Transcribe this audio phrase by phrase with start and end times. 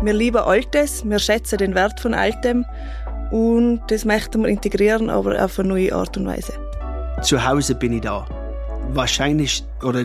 [0.00, 2.64] Wir lieben Altes, wir schätzen den Wert von Altem
[3.32, 6.52] und das möchten wir integrieren, aber auf eine neue Art und Weise.
[7.22, 8.24] Zu Hause bin ich da.
[8.92, 10.04] Wahrscheinlich oder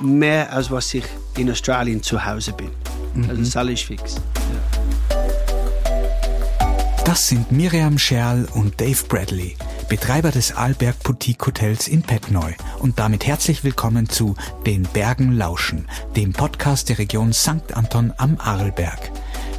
[0.00, 1.04] mehr als was ich
[1.36, 2.70] in Australien zu Hause bin.
[3.14, 3.24] Mhm.
[3.24, 4.14] Also das ist alles fix.
[4.14, 5.18] Ja.
[7.04, 9.56] Das sind Miriam Scherl und Dave Bradley,
[9.88, 12.52] Betreiber des Arlberg Boutique Hotels in Petneu.
[12.78, 14.34] Und damit herzlich willkommen zu
[14.66, 17.72] Den Bergen lauschen, dem Podcast der Region St.
[17.72, 19.10] Anton am Arlberg.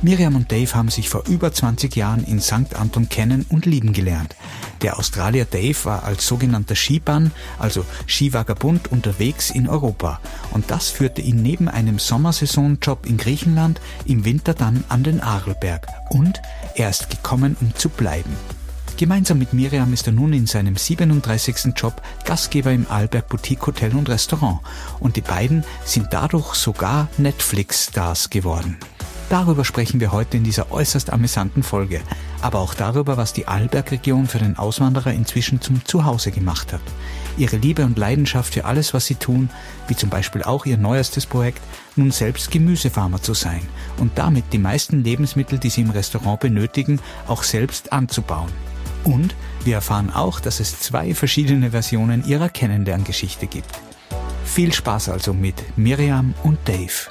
[0.03, 2.75] Miriam und Dave haben sich vor über 20 Jahren in St.
[2.75, 4.35] Anton kennen und lieben gelernt.
[4.83, 10.19] Der Australier Dave war als sogenannter Skiban, also Skivagabund, unterwegs in Europa.
[10.52, 15.88] Und das führte ihn neben einem Sommersaisonjob in Griechenland im Winter dann an den Arlberg.
[16.11, 16.39] Und
[16.75, 18.58] er ist gekommen, um zu bleiben.
[18.99, 21.73] Gemeinsam mit Miriam ist er nun in seinem 37.
[21.73, 24.59] Job Gastgeber im Arlberg Boutique Hotel und Restaurant.
[24.99, 28.75] Und die beiden sind dadurch sogar Netflix-Stars geworden.
[29.30, 32.02] Darüber sprechen wir heute in dieser äußerst amüsanten Folge,
[32.41, 36.81] aber auch darüber, was die Arlbergregion für den Auswanderer inzwischen zum Zuhause gemacht hat.
[37.38, 39.50] Ihre Liebe und Leidenschaft für alles, was sie tun,
[39.88, 41.61] wie zum Beispiel auch ihr neuestes Projekt,
[41.95, 43.61] nun selbst Gemüsefarmer zu sein
[43.95, 48.50] und damit die meisten Lebensmittel, die sie im Restaurant benötigen, auch selbst anzubauen.
[49.03, 53.69] Und wir erfahren auch, dass es zwei verschiedene Versionen ihrer Kennenlerngeschichte gibt.
[54.45, 57.09] Viel Spaß also mit Miriam und Dave.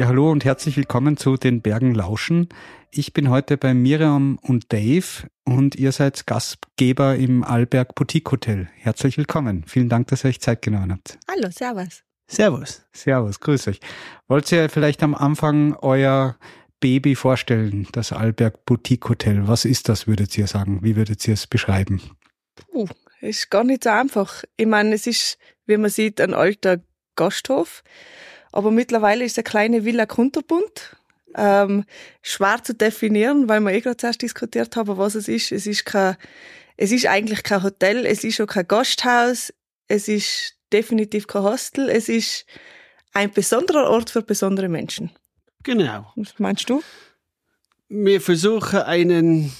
[0.00, 2.48] Ja, hallo und herzlich willkommen zu den Bergen Lauschen.
[2.90, 8.68] Ich bin heute bei Miriam und Dave und ihr seid Gastgeber im Alberg Boutique Hotel.
[8.76, 9.64] Herzlich willkommen.
[9.66, 11.18] Vielen Dank, dass ihr euch Zeit genommen habt.
[11.30, 12.02] Hallo, servus.
[12.30, 12.82] Servus.
[12.92, 13.80] Servus, grüß euch.
[14.28, 16.36] Wollt ihr vielleicht am Anfang euer
[16.78, 19.48] Baby vorstellen, das Alberg Boutique Hotel?
[19.48, 20.80] Was ist das, würdet ihr sagen?
[20.82, 22.00] Wie würdet ihr es beschreiben?
[22.72, 22.86] Uh,
[23.20, 24.44] ist gar nicht so einfach.
[24.56, 26.78] Ich meine, es ist, wie man sieht, ein alter
[27.16, 27.82] Gasthof
[28.52, 30.96] aber mittlerweile ist eine kleine Villa Kunterbund.
[31.36, 31.84] Ähm,
[32.22, 35.52] schwer zu definieren, weil wir eh gerade zuerst diskutiert haben, was es ist.
[35.52, 36.16] Es ist kein,
[36.76, 39.52] es ist eigentlich kein Hotel, es ist auch kein Gasthaus,
[39.86, 42.46] es ist definitiv kein Hostel, es ist
[43.12, 45.10] ein besonderer Ort für besondere Menschen.
[45.62, 46.12] Genau.
[46.16, 46.82] Was meinst du?
[47.88, 49.52] Wir versuchen einen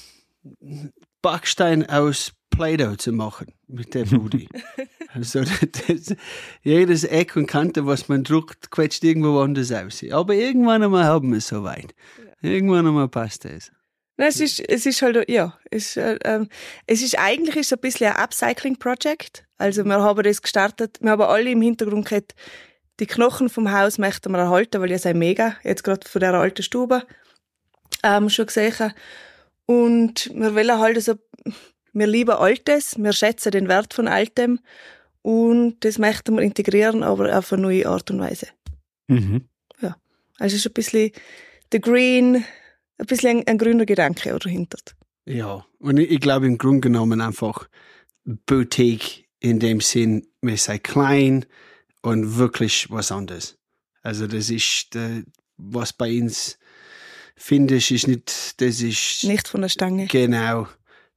[1.20, 4.46] Backstein aus Play-Doh zu machen mit der Bude.
[5.12, 6.14] also das,
[6.62, 10.04] jedes Eck und Kante, was man druckt, quetscht irgendwo anders aus.
[10.10, 11.94] Aber irgendwann einmal haben wir es soweit.
[12.42, 13.70] Irgendwann einmal passt es.
[14.26, 16.48] Es ist, es ist halt, ja, es, äh, ähm,
[16.86, 19.44] es ist eigentlich ist ein bisschen ein Upcycling-Projekt.
[19.58, 22.34] Also wir haben das gestartet, wir haben alle im Hintergrund gehabt,
[22.98, 26.34] die Knochen vom Haus möchten wir erhalten, weil die sind mega, jetzt gerade von der
[26.34, 27.06] alten Stube
[28.02, 28.92] ähm, schon gesehen.
[29.66, 31.14] Und wir wollen halt so
[31.92, 34.60] wir lieben Altes, wir schätzen den Wert von Altem
[35.22, 38.48] und das möchten wir integrieren, aber auf eine neue Art und Weise.
[39.08, 39.48] Mhm.
[39.80, 39.96] Ja,
[40.38, 41.10] also ist ein bisschen
[41.72, 42.44] der Green,
[43.00, 44.78] ein bisschen ein, ein grüner Gedanke dahinter.
[45.26, 47.68] Ja, und ich, ich glaube im Grunde genommen einfach
[48.24, 51.46] Boutique in dem Sinn, wir sind klein
[52.02, 53.58] und wirklich was anderes.
[54.02, 55.22] Also das ist, äh,
[55.56, 56.58] was bei uns
[57.36, 59.24] findest, ist nicht, das ist...
[59.24, 60.06] Nicht von der Stange.
[60.06, 60.66] Genau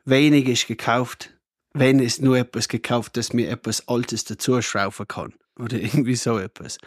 [0.05, 1.31] wenig ist gekauft,
[1.73, 5.33] wenn es nur etwas gekauft, dass mir etwas Altes dazu schrauben kann.
[5.59, 6.77] Oder irgendwie so etwas.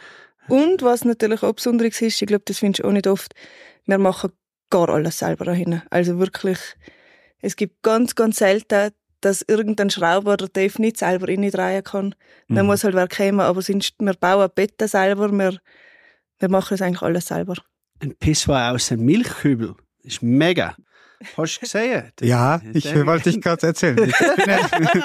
[0.47, 3.33] Und was natürlich auch Besonderes ist, ich glaube, das findest du auch nicht oft,
[3.85, 4.31] wir machen
[4.69, 5.81] gar alles selber dahin.
[5.89, 6.59] Also wirklich,
[7.41, 8.91] es gibt ganz, ganz selten,
[9.21, 12.15] dass irgendein Schrauber oder Dave nicht selber in drehen kann.
[12.47, 12.67] Man mhm.
[12.67, 15.57] muss halt wer kommen, aber sonst, wir bauen Betten selber, wir,
[16.39, 17.55] wir machen das eigentlich alles selber.
[17.99, 19.75] Ein Pissoir aus einem Milchkübel.
[20.03, 20.75] Das ist mega.
[21.35, 22.11] Hast du gesehen?
[22.21, 23.97] Ja, ich wollte dich gerade erzählen.
[23.97, 25.03] Ich bin,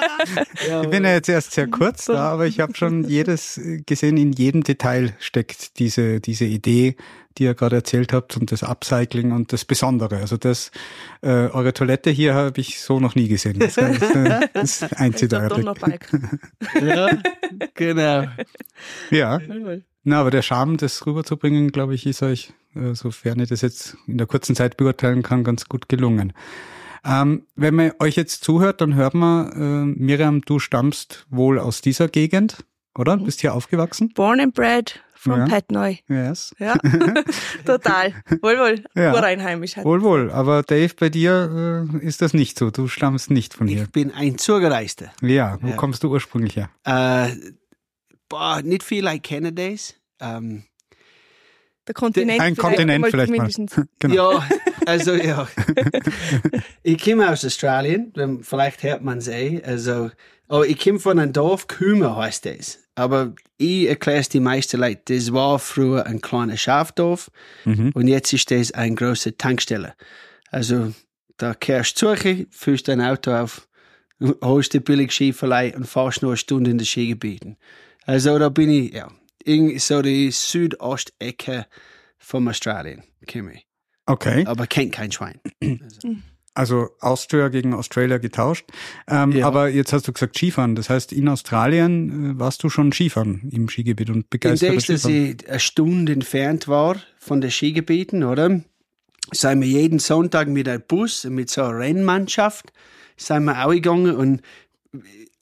[0.67, 4.17] ja, ich bin ja jetzt erst sehr kurz da, aber ich habe schon jedes gesehen,
[4.17, 6.95] in jedem Detail steckt diese, diese Idee,
[7.37, 10.17] die ihr gerade erzählt habt und das Upcycling und das Besondere.
[10.17, 10.71] Also das,
[11.21, 13.59] äh, eure Toilette hier habe ich so noch nie gesehen.
[13.59, 15.65] Das, ist, äh, das einzigartig.
[16.81, 17.09] ja,
[17.73, 18.25] genau.
[19.09, 19.39] Ja.
[20.03, 23.97] Na, aber der Charme, das rüberzubringen, glaube ich, ist euch äh, sofern ich das jetzt
[24.07, 26.33] in der kurzen Zeit beurteilen kann, ganz gut gelungen.
[27.05, 31.81] Ähm, wenn man euch jetzt zuhört, dann hört man, äh, Miriam, du stammst wohl aus
[31.81, 32.65] dieser Gegend,
[32.95, 33.17] oder?
[33.17, 33.25] Mhm.
[33.25, 34.13] Bist hier aufgewachsen?
[34.13, 35.45] Born and bred from ja.
[35.45, 35.95] Petneu.
[36.09, 36.53] Yes.
[36.59, 36.75] Ja,
[37.65, 38.13] total.
[38.41, 38.83] Wohl, wohl.
[38.95, 39.13] Ja.
[39.13, 39.77] Ureinheimisch.
[39.77, 40.31] Wohl, wohl.
[40.31, 42.71] Aber Dave, bei dir äh, ist das nicht so.
[42.71, 43.83] Du stammst nicht von hier.
[43.83, 45.11] Ich bin ein Zugereister.
[45.21, 45.75] Ja, wo ja.
[45.75, 46.69] kommst du ursprünglich her?
[46.83, 47.35] Äh,
[48.27, 49.95] boah, nicht viel like Canadays.
[50.19, 50.63] Ähm,
[51.87, 52.41] der Kontinent.
[52.41, 53.49] Ein Kontinent vielleicht mal.
[53.99, 54.33] genau.
[54.33, 54.47] Ja,
[54.85, 55.47] Also ja,
[56.83, 59.61] ich komme aus Australien, vielleicht hört man es eh.
[59.63, 60.11] Also,
[60.49, 62.79] oh, ich komme von einem Dorf, Kümer heißt das.
[62.95, 67.31] Aber ich erkläre es die meisten Leute, das war früher ein kleiner Schafdorf
[67.65, 67.91] mhm.
[67.93, 69.95] und jetzt ist das eine große Tankstelle.
[70.51, 70.93] Also
[71.37, 73.67] da kehrst du zu, führst dein Auto auf,
[74.41, 77.57] holst die billig Skiverleih und fahrst nur eine Stunde in den Skigebieten.
[78.05, 79.11] Also da bin ich, ja,
[79.43, 81.65] in so die Südostecke
[82.17, 83.67] von Australien, komme ich.
[84.05, 84.45] Okay.
[84.45, 85.39] Aber kennt kein Schwein.
[85.61, 86.15] Also.
[86.53, 88.65] also Austria gegen Australia getauscht.
[89.07, 89.47] Ähm, ja.
[89.47, 90.75] Aber jetzt hast du gesagt Skifahren.
[90.75, 94.69] Das heißt, in Australien äh, warst du schon Skifahren im Skigebiet und begeistert.
[94.69, 98.61] In der, dass ich eine Stunde entfernt war von den Skigebieten, oder?
[99.31, 102.71] Sind wir jeden Sonntag mit einem Bus, mit so einer Rennmannschaft,
[103.17, 104.41] sind wir auch gegangen und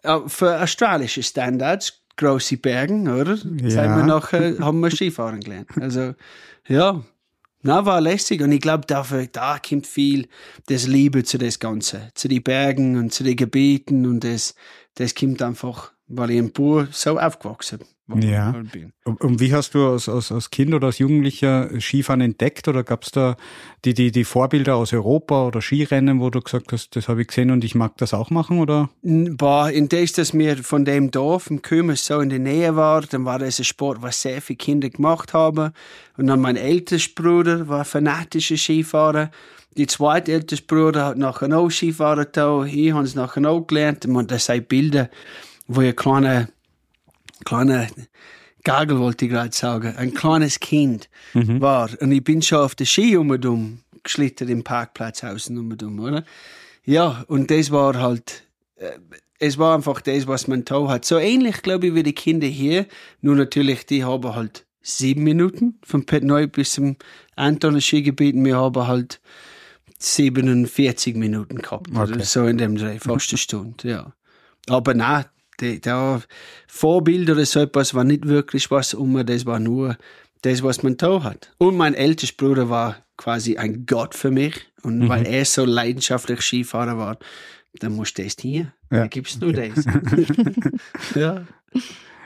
[0.04, 3.36] äh, für australische Standards große Bergen, oder?
[3.36, 3.70] Ja.
[3.70, 5.70] Sind wir nachher, haben wir Skifahren gelernt.
[5.80, 6.14] Also,
[6.68, 7.04] ja,
[7.64, 10.28] na, war lässig und ich glaube, dafür, da kommt viel
[10.68, 14.56] das Liebe zu das Ganze, zu den Bergen und zu den Gebieten und das,
[14.96, 17.88] das kommt einfach, weil ich im Bur so aufgewachsen bin
[18.20, 18.52] ja.
[18.72, 18.92] bin.
[19.04, 23.04] Und wie hast du als, als, als Kind oder als Jugendlicher Skifahren entdeckt oder gab
[23.04, 23.36] es da
[23.86, 27.28] die, die, die Vorbilder aus Europa oder Skirennen, wo du gesagt hast, das habe ich
[27.28, 28.90] gesehen und ich mag das auch machen oder?
[29.02, 33.02] Boah, in das, dass mir von dem Dorf im Kümmers so in der Nähe war,
[33.02, 35.72] dann war das ein Sport, was sehr viele Kinder gemacht haben.
[36.18, 39.32] Und dann mein ältester Bruder war fanatischer Skifahrer.
[39.78, 42.66] Die zweite älteste Bruder hat nachher auch Skifahren da.
[42.66, 44.06] Ich habe es nachher auch gelernt.
[44.06, 45.10] Und das sind Bilder,
[45.76, 46.50] wo ich kleine
[47.44, 47.88] kleiner
[48.64, 51.62] Gagel wollte ich gerade sagen, ein kleines Kind mhm.
[51.62, 51.90] war.
[52.00, 56.24] Und ich bin schon auf der Ski umdum geschlittert im Parkplatz außen umdum, oder?
[56.86, 58.44] Ja, und das war halt,
[58.76, 58.92] äh,
[59.40, 61.06] es war einfach das, was man da hat.
[61.06, 62.88] So ähnlich, glaube ich, wie die Kinder hier.
[63.22, 66.98] Nur natürlich, die haben halt sieben Minuten von Pet Neu bis zum
[67.36, 68.36] Anton Skigebiet.
[68.36, 69.22] Wir haben halt
[70.00, 71.90] 47 Minuten gehabt.
[71.96, 72.24] Okay.
[72.24, 74.14] So in dem Dreh, fast eine Stunde, ja.
[74.68, 75.26] Aber na,
[75.82, 76.22] da
[76.68, 79.98] Vorbild oder so etwas war nicht wirklich was um, das war nur
[80.42, 81.54] das, was man da hat.
[81.58, 84.56] Und mein ältester Bruder war quasi ein Gott für mich.
[84.82, 85.10] Und mhm.
[85.10, 87.18] weil er so leidenschaftlich Skifahrer war,
[87.80, 88.74] dann musst du das hier.
[88.92, 89.02] Ja.
[89.02, 89.72] Da gibt's nur okay.
[89.76, 89.86] das.
[91.16, 91.46] ja.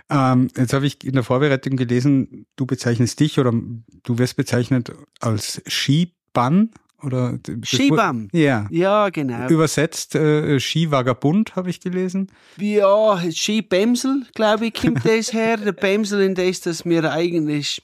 [0.10, 4.92] Ähm, jetzt habe ich in der Vorbereitung gelesen, du bezeichnest dich oder du wirst bezeichnet
[5.20, 6.72] als Skibann
[7.06, 8.30] oder Skibam.
[8.34, 8.68] Ja.
[8.70, 9.48] Ja, genau.
[9.48, 12.32] Übersetzt äh, Skivagabund habe ich gelesen.
[12.58, 15.58] Ja, Skibämsel, glaube ich, kommt das her.
[15.58, 17.84] Der Bämsel in das, dass wir eigentlich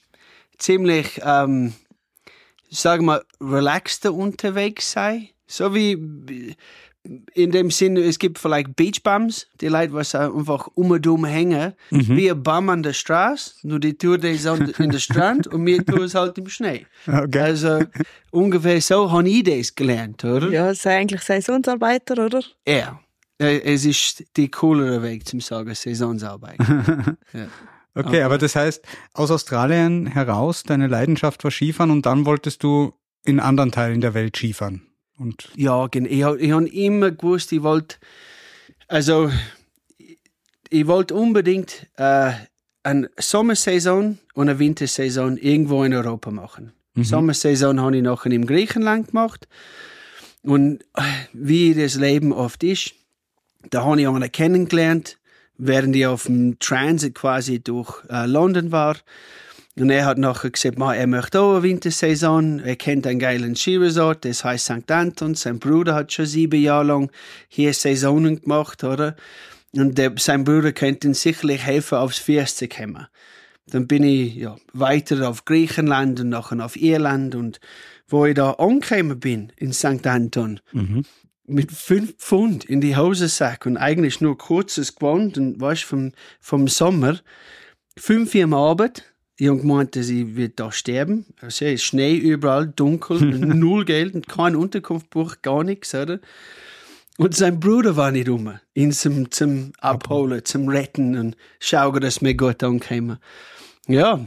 [0.58, 1.72] ziemlich, ähm,
[2.70, 5.30] sagen wir, relaxter unterwegs sei.
[5.46, 6.56] So wie
[7.34, 11.72] in dem Sinne, es gibt vielleicht Beachbums, die Leute, was einfach um und um hängen,
[11.90, 12.16] mhm.
[12.16, 14.44] wie ein Baum an der Straße, nur die tun das
[14.78, 16.86] in der Strand und wir tun es halt im Schnee.
[17.06, 17.40] Okay.
[17.40, 17.80] Also
[18.30, 20.48] ungefähr so habe ich das gelernt, oder?
[20.50, 22.42] Ja, es sei eigentlich Saisonsarbeiter, oder?
[22.66, 23.00] Ja,
[23.38, 27.16] äh, es ist die coolere Weg zum sagen, Saisonsarbeiter.
[27.32, 27.46] ja.
[27.94, 28.82] Okay, okay, aber das heißt,
[29.12, 32.94] aus Australien heraus, deine Leidenschaft war Skifahren und dann wolltest du
[33.24, 34.91] in anderen Teilen der Welt Skifahren.
[35.18, 36.34] Und ja, genau.
[36.34, 37.96] Ich, ich habe immer gewusst, ich wollte,
[38.88, 39.30] also,
[40.68, 42.32] ich wollte unbedingt äh,
[42.82, 46.72] eine Sommersaison und eine Wintersaison irgendwo in Europa machen.
[46.94, 47.04] Mhm.
[47.04, 49.48] Sommersaison habe ich nachher in Griechenland gemacht.
[50.42, 52.94] Und äh, wie das Leben oft ist,
[53.70, 55.18] da habe ich einen kennengelernt,
[55.56, 58.96] während ich auf dem Transit quasi durch äh, London war.
[59.78, 62.60] Und er hat nachher gesagt, er möchte auch eine Wintersaison.
[62.60, 64.90] Er kennt einen geilen Skiresort, das heißt St.
[64.90, 65.34] Anton.
[65.34, 67.10] Sein Bruder hat schon sieben Jahre lang
[67.48, 69.16] hier Saisonen gemacht, oder?
[69.74, 73.06] Und der, sein Bruder könnte ihm sicherlich helfen, aufs Fest zu kommen.
[73.66, 77.34] Dann bin ich ja, weiter auf Griechenland und nachher auf Irland.
[77.34, 77.58] Und
[78.08, 80.06] wo ich da angekommen bin, in St.
[80.06, 81.04] Anton, mhm.
[81.46, 86.68] mit fünf Pfund in die Hosensack und eigentlich nur kurzes Gewand und weißt, vom, vom
[86.68, 87.18] Sommer,
[87.96, 89.11] fünf Uhr am Abend,
[89.42, 91.26] ich habe gemeint, sie wird da sterben.
[91.40, 96.20] Also, es ist Schnee überall, dunkel, null Geld, kein Unterkunftsbuch, gar nichts, oder?
[97.18, 102.20] Und sein Bruder war nicht rum, ihn zum, zum Abholen, zum Retten und schauen, dass
[102.20, 103.18] mir gut ankommen.
[103.88, 104.24] Ja,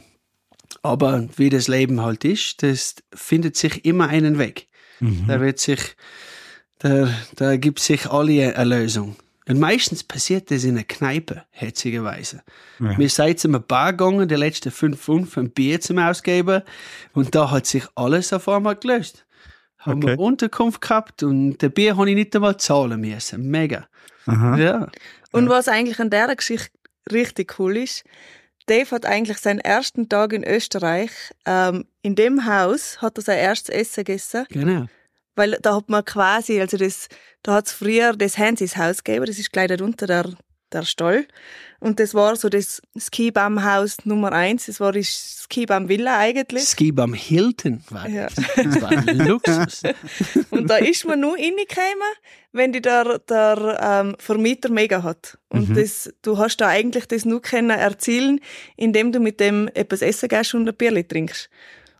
[0.81, 4.67] aber wie das Leben halt ist, das findet sich immer einen Weg.
[4.99, 5.27] Mhm.
[5.29, 5.95] Da wird sich,
[6.79, 7.07] da,
[7.37, 9.15] da gibt sich alle eine Lösung.
[9.47, 12.41] Und meistens passiert das in einer Kneipe, herzigerweise.
[12.79, 12.97] Ja.
[12.97, 16.63] Wir sind zum Bar gegangen, die letzten fünf Pfund ein Bier zum Ausgeben.
[17.13, 19.25] Und da hat sich alles auf einmal gelöst.
[19.77, 20.13] Haben okay.
[20.13, 23.49] wir Unterkunft gehabt und der Bier habe ich nicht einmal zahlen müssen.
[23.49, 23.87] Mega.
[24.25, 24.57] Aha.
[24.57, 24.87] Ja.
[25.31, 26.71] Und was eigentlich an dieser Geschichte
[27.11, 28.03] richtig cool ist,
[28.65, 31.11] Dave hat eigentlich seinen ersten Tag in Österreich,
[31.45, 34.45] ähm, in dem Haus hat er sein erstes Essen gegessen.
[34.49, 34.87] Genau.
[35.35, 37.07] Weil da hat man quasi, also das,
[37.43, 40.29] da hat's früher das Hansis Haus gegeben, das ist gleich darunter der,
[40.71, 41.27] der Stall.
[41.79, 44.65] Und das war so das Skibam-Haus Nummer eins.
[44.65, 46.63] Das war die Skibam-Villa eigentlich.
[46.63, 48.27] Skibam Hilton war Ja.
[48.27, 48.45] das.
[48.55, 49.83] Das war ein Luxus.
[50.49, 52.09] Und da ist man nur reingekommen,
[52.53, 55.37] wenn die der, der ähm, Vermieter mega hat.
[55.49, 58.39] Und das, du hast da eigentlich das nur können erzielen,
[58.77, 61.49] indem du mit dem etwas essen gehst und ein Bierli trinkst.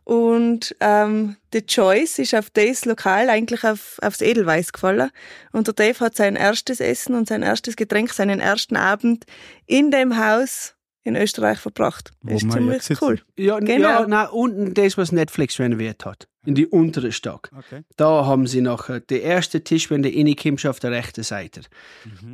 [0.06, 5.10] Und ähm, die Choice ist auf das Lokal eigentlich auf, aufs Edelweiß gefallen.
[5.50, 9.24] Und der Dave hat sein erstes Essen und sein erstes Getränk, seinen ersten Abend
[9.66, 10.75] in dem Haus
[11.06, 12.10] in Österreich verbracht.
[12.22, 13.20] Wo ist ziemlich cool.
[13.36, 13.88] Ja, Genau.
[13.88, 16.26] ja na, unten das, was Netflix renoviert hat.
[16.44, 17.50] In die untere Stock.
[17.56, 17.82] Okay.
[17.96, 21.62] Da haben sie nachher den ersten Tisch, wenn du reinkommst, auf der rechten Seite.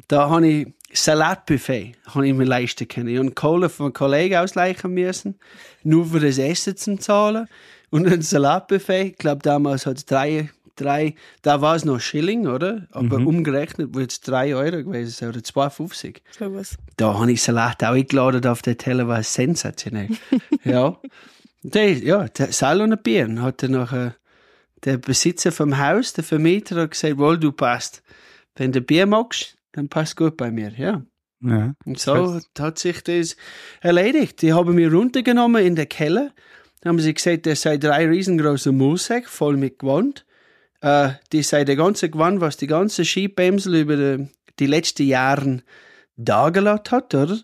[0.09, 3.09] Da habe ich Salatbuffet habe ich mir leisten können.
[3.09, 5.39] Ich habe Kohle von einem Kollegen ausleichen müssen,
[5.83, 7.47] nur für das Essen zu zahlen.
[7.91, 12.47] Und ein Salatbuffet, ich glaube damals hat es drei, drei, da war es noch Schilling,
[12.47, 12.87] oder?
[12.91, 16.21] Aber umgerechnet wird es drei Euro gewesen sein, oder 2,50.
[16.39, 16.77] So was.
[16.97, 20.09] Da habe ich Salat auch eingeladen auf der Teller, war sensationell.
[20.65, 20.99] ja.
[21.63, 23.29] Der, ja, der Sal und ein Bier.
[23.41, 24.17] Hat dann nachher
[24.85, 28.03] der Besitzer vom Haus, der Vermieter, hat gesagt, wohl, du passt.
[28.57, 31.03] Wenn du Bier magst, dann passt gut bei mir, ja.
[31.41, 31.75] Ja.
[31.85, 33.37] Und so hat sich das
[33.81, 34.43] erledigt.
[34.43, 36.31] Die haben mich runtergenommen in den Keller.
[36.81, 40.25] Da haben sie gesagt, das sei drei riesengroße Moosäcke voll mit Gewand.
[40.83, 45.63] Äh, das sei der ganze Gewand, was die ganze Skibämsel über die, die letzten Jahre
[46.17, 47.39] da gelassen hat, oder?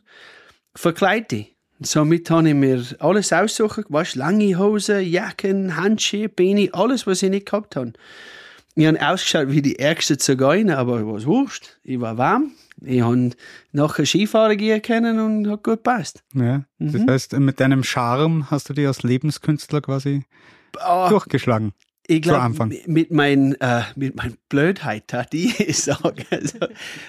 [0.75, 1.47] Verkleidet.
[1.80, 7.30] Somit habe ich mir alles aussuchen, was lange Hosen, Jacken, Handschuhe, Beine, alles, was ich
[7.30, 7.92] nicht gehabt habe.
[8.75, 11.78] Ich habe ausgeschaut wie die ärgste Zigeuner, aber was wurscht.
[11.85, 12.52] Ich war warm.
[12.83, 13.30] Ich habe
[13.73, 16.23] nachher Skifahren gehen können und hat gut gepasst.
[16.35, 16.64] ja.
[16.80, 17.11] Das Mhm.
[17.11, 20.23] heißt, mit deinem Charme hast du dich als Lebenskünstler quasi
[20.80, 21.73] Ah, durchgeschlagen.
[22.09, 22.75] Ich zu glaube, Anfang.
[22.87, 26.25] mit mein, äh, mit mein Blödheit hat ich es sagen.
[26.31, 26.59] Also,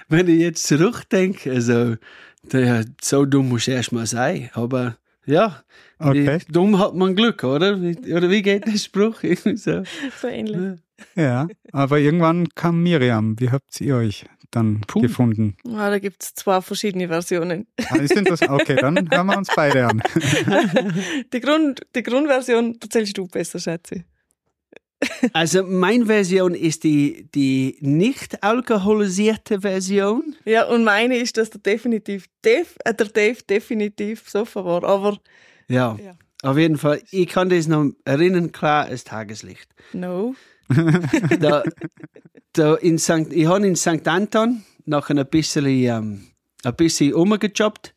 [0.07, 1.95] wenn ich jetzt zurückdenke, also,
[2.43, 4.49] der, so dumm muss erst mal sein.
[4.53, 5.63] Aber, ja.
[5.97, 6.39] Okay.
[6.47, 7.81] Wie dumm hat man Glück, oder?
[7.81, 9.21] Wie- Oder wie geht der Spruch?
[9.55, 9.83] So.
[10.21, 10.79] So ähnlich.
[11.15, 11.47] Ja.
[11.73, 13.39] Aber irgendwann kam Miriam.
[13.39, 15.01] Wie habt ihr euch dann Puh.
[15.01, 15.55] gefunden?
[15.67, 17.67] Ah, da gibt's zwei verschiedene Versionen.
[17.89, 18.49] Ah, ist interessant.
[18.51, 20.01] Okay, dann hören wir uns beide an.
[21.33, 24.01] Die, Grund, die Grundversion erzählst du besser, schätze ich.
[25.33, 30.35] Also, meine Version ist die, die nicht alkoholisierte Version.
[30.45, 34.83] Ja, und meine ist, dass der definitiv, def, äh, der Dave definitiv besoffen war.
[34.83, 35.19] Aber
[35.67, 35.97] Ja.
[36.03, 36.17] Ja.
[36.41, 39.69] Auf jeden Fall, ich kann das noch erinnern, klar als Tageslicht.
[39.93, 40.35] no.
[41.39, 41.63] da,
[42.53, 43.31] da in St.
[43.31, 44.07] Ich habe in St.
[44.07, 46.27] Anton nach ein bisschen, ähm,
[46.63, 47.95] ein bisschen umgejobbt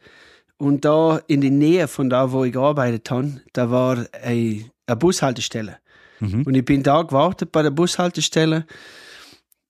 [0.56, 4.96] und da in der Nähe von da, wo ich gearbeitet habe, da war eine, eine
[4.96, 5.78] Bushaltestelle.
[6.22, 6.44] Mhm.
[6.44, 8.64] Und ich bin da gewartet bei der Bushaltestelle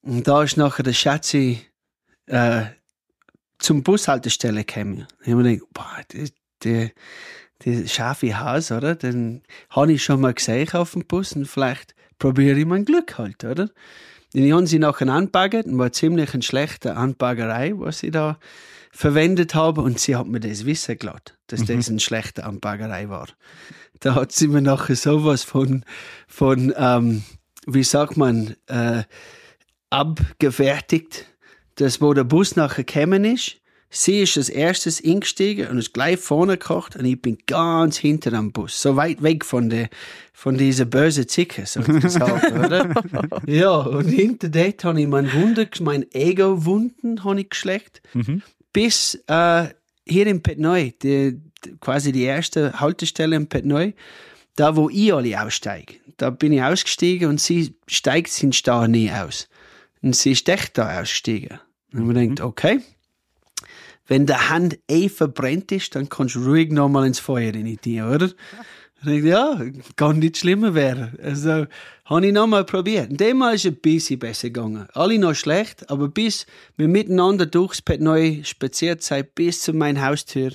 [0.02, 1.62] und da ist nachher der Schatzi
[2.26, 2.64] äh,
[3.58, 5.06] zum Bushaltestelle gekommen.
[5.22, 6.32] Ich habe mir gedacht, boah, das,
[6.62, 6.90] der,
[7.64, 8.94] der scharfe Haus, oder?
[8.96, 13.16] Den habe ich schon mal gesehen auf dem Bus und vielleicht probiere ich mein Glück
[13.16, 13.70] halt, oder?
[14.34, 18.38] Und ich habe sie nachher angebaggert und war ziemlich eine schlechte Anbaggerei, was sie da
[18.92, 23.28] verwendet habe und sie hat mir das wissen gelassen, dass das eine schlechte Anbaggerei war.
[24.00, 25.84] Da hat sie mir nachher sowas von,
[26.28, 27.22] von ähm,
[27.66, 29.02] wie sagt man, äh,
[29.90, 31.26] abgefertigt,
[31.76, 33.56] dass wo der Bus nachher gekommen ist,
[33.88, 38.34] sie ist als erstes eingestiegen und ist gleich vorne gekocht und ich bin ganz hinter
[38.34, 39.88] am Bus, so weit weg von der,
[40.32, 42.94] von dieser bösen Zicke, sozusagen, oder?
[43.46, 48.42] Ja, und hinter dort habe ich mein Wunder, mein Ego-Wunden habe ich geschleckt, Mhm.
[48.72, 49.68] Bis äh,
[50.06, 51.40] hier in Petneu, die,
[51.80, 53.92] quasi die erste Haltestelle in Petneu,
[54.56, 55.94] da wo ich alle aussteige.
[56.16, 59.48] Da bin ich ausgestiegen und sie steigt sind da nie aus.
[60.02, 61.58] Und sie ist echt da ausgestiegen.
[61.92, 62.80] Und man denkt, okay,
[64.06, 68.30] wenn der Hand eh verbrennt ist, dann kannst du ruhig nochmal ins Feuer rein oder?
[69.02, 69.60] Ich denke, ja,
[69.96, 71.18] kann nicht schlimmer werden.
[71.22, 71.66] Also,
[72.04, 73.10] habe ich nochmal probiert.
[73.10, 74.86] Und Demmal ist es ein bisschen besser gegangen.
[74.92, 80.06] Alle noch schlecht, aber bis wir miteinander durchs Pet neu spaziert sind, bis zu meiner
[80.06, 80.52] Haustür,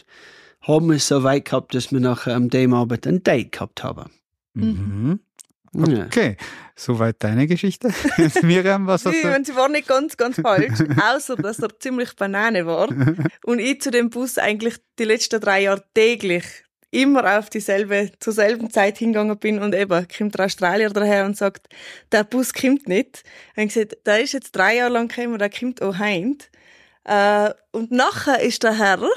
[0.62, 3.84] haben wir es so weit gehabt, dass wir nachher am dem Abend ein Date gehabt
[3.84, 4.12] haben.
[4.54, 5.20] Mhm.
[5.74, 6.06] Ja.
[6.06, 6.38] Okay,
[6.76, 7.94] soweit deine Geschichte.
[8.42, 9.36] Miriam, was hast du?
[9.36, 12.90] und sie war nicht ganz, ganz falsch, außer dass er ziemlich Banane war.
[13.46, 16.46] Und ich zu dem Bus eigentlich die letzten drei Jahre täglich
[16.92, 21.38] immer auf dieselbe, zur selben Zeit hingegangen bin und eben kommt der Australier daher und
[21.38, 21.68] sagt,
[22.12, 23.24] der Bus kommt nicht.
[23.56, 26.50] Und ich gesagt, der ist jetzt drei Jahre lang gekommen, der kommt auch heint.
[27.04, 29.08] Äh, und nachher ist der Herr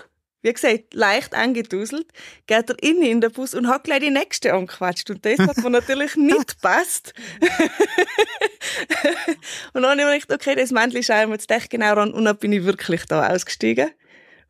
[0.43, 2.07] wie gesagt, leicht angeduselt,
[2.47, 5.11] geht er innen in den Bus und hat gleich die nächste angequatscht.
[5.11, 7.13] Und das hat mir natürlich nicht gepasst.
[9.75, 12.13] und dann habe ich mir gedacht, okay, das Männchen schauen wir jetzt echt genau ran.
[12.13, 13.91] Und dann bin ich wirklich da ausgestiegen.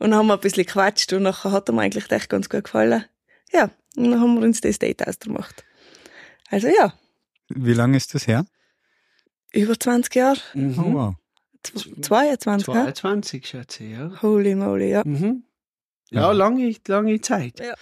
[0.00, 2.49] Und dann haben wir ein bisschen gequatscht und nachher hat er mir eigentlich echt ganz
[2.49, 3.04] gut gefallen.
[3.52, 5.64] Ja, und dann haben wir uns das Date ausgemacht.
[6.50, 6.92] Also ja.
[7.49, 8.45] Wie lange ist das her?
[9.52, 10.40] Über 20 Jahre.
[10.54, 10.78] Mhm.
[10.78, 11.14] Oh, wow.
[12.00, 14.11] 22, 22, schätze ich, ja.
[14.23, 15.02] Holy moly, ja.
[15.04, 15.45] Mhm.
[16.11, 17.61] Ja, lange, lange Zeit.
[17.61, 17.75] Ja.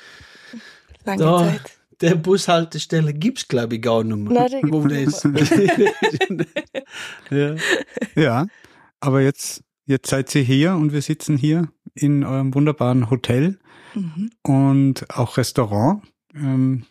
[1.04, 1.38] Lange Da.
[1.38, 1.60] Zeit.
[2.00, 4.48] Der Bushaltestelle gibt es, glaube ich, gar nicht mehr.
[4.48, 5.50] Nein, gibt's das-
[7.30, 7.54] ja.
[8.14, 8.46] Ja,
[9.00, 11.68] aber jetzt, jetzt seid ihr hier und wir sitzen hier
[11.98, 13.58] in eurem wunderbaren Hotel
[13.94, 14.30] Mhm.
[14.42, 16.02] und auch Restaurant.
[16.34, 16.84] Ähm,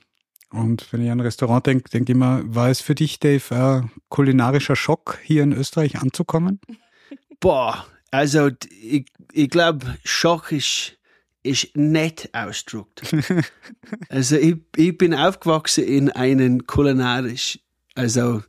[0.49, 3.91] und wenn ich an Restaurant denke, denke ich immer, war es für dich, Dave, ein
[4.09, 6.59] kulinarischer Schock, hier in Österreich anzukommen?
[7.39, 8.49] Boah, also
[8.81, 10.97] ich, ich glaube, Schock ist,
[11.43, 13.01] ist nett ausgedrückt.
[14.09, 17.59] also ich, ich bin aufgewachsen in einen kulinarisch,
[17.95, 18.41] also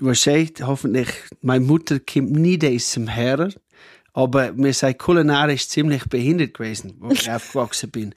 [0.00, 1.08] wahrscheinlich, hoffentlich,
[1.40, 3.50] meine Mutter kommt nie diesem her,
[4.12, 8.14] aber wir sind kulinarisch ziemlich behindert gewesen, wo ich aufgewachsen bin.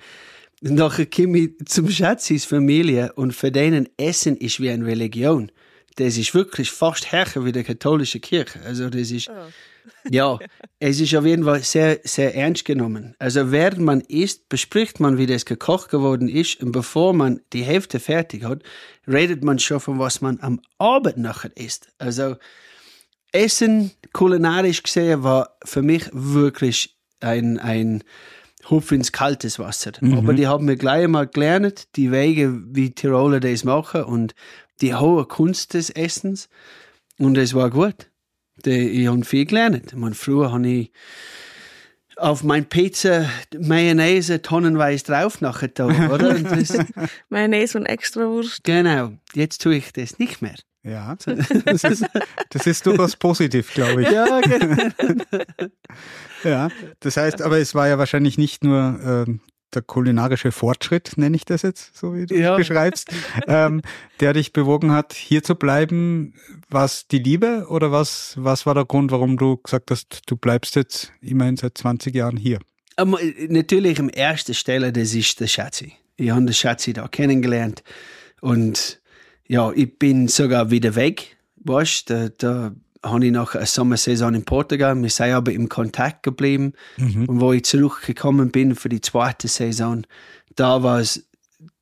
[0.63, 5.51] Und nachher komme ich zum Schatzis Familie und für denen Essen ist wie eine Religion.
[5.97, 8.62] Das ist wirklich fast härter wie die katholische Kirche.
[8.65, 9.29] Also das ist,
[10.09, 10.39] ja,
[10.79, 13.13] es ist auf jeden Fall sehr, sehr ernst genommen.
[13.19, 17.63] Also während man isst, bespricht man, wie das gekocht geworden ist und bevor man die
[17.63, 18.63] Hälfte fertig hat,
[19.07, 21.89] redet man schon von was man am Abend nachher isst.
[22.00, 22.38] Also
[23.34, 28.04] Essen, kulinarisch gesehen, war für mich wirklich ein, ein
[28.70, 29.92] Hupf ins kaltes Wasser.
[30.02, 34.36] Aber die haben mir gleich mal gelernt, die Wege, wie Tiroler das machen und
[34.82, 36.48] die hohe Kunst des Essens.
[37.18, 38.10] Und es war gut.
[38.66, 38.72] Die,
[39.02, 39.88] ich habe viel gelernt.
[39.88, 40.92] Ich meine, früher habe ich
[42.18, 46.30] auf mein Pizza Mayonnaise tonnenweise drauf nachher da, oder?
[46.36, 46.78] Und das,
[47.30, 48.63] Mayonnaise und Extrawurst.
[48.63, 49.13] genau.
[49.34, 50.56] Jetzt tue ich das nicht mehr.
[50.84, 51.16] Ja,
[51.66, 52.06] das ist,
[52.50, 54.10] das ist durchaus positiv, glaube ich.
[54.12, 54.90] Ja, genau.
[56.44, 56.68] Ja,
[57.00, 59.39] das heißt, aber es war ja wahrscheinlich nicht nur ähm,
[59.74, 62.52] der kulinarische Fortschritt, nenne ich das jetzt, so wie du Ja.
[62.54, 63.10] es beschreibst,
[63.48, 63.82] ähm,
[64.19, 66.34] der dich bewogen hat, hier zu bleiben.
[66.69, 70.36] War es die Liebe oder was, was war der Grund, warum du gesagt hast, du
[70.36, 72.60] bleibst jetzt immerhin seit 20 Jahren hier?
[72.98, 75.93] Aber natürlich am ersten Stelle, das ist der Schatzi.
[76.17, 77.84] Ich habe den Schatzi da kennengelernt
[78.41, 79.02] und
[79.54, 81.38] ja, ich bin sogar wieder weg.
[81.58, 85.00] Weißt, da, da habe ich noch eine Sommersaison in Portugal.
[85.00, 86.74] Wir sind aber im Kontakt geblieben.
[87.28, 90.08] Und wo ich zurückgekommen bin für die zweite Saison,
[90.56, 91.28] da war es,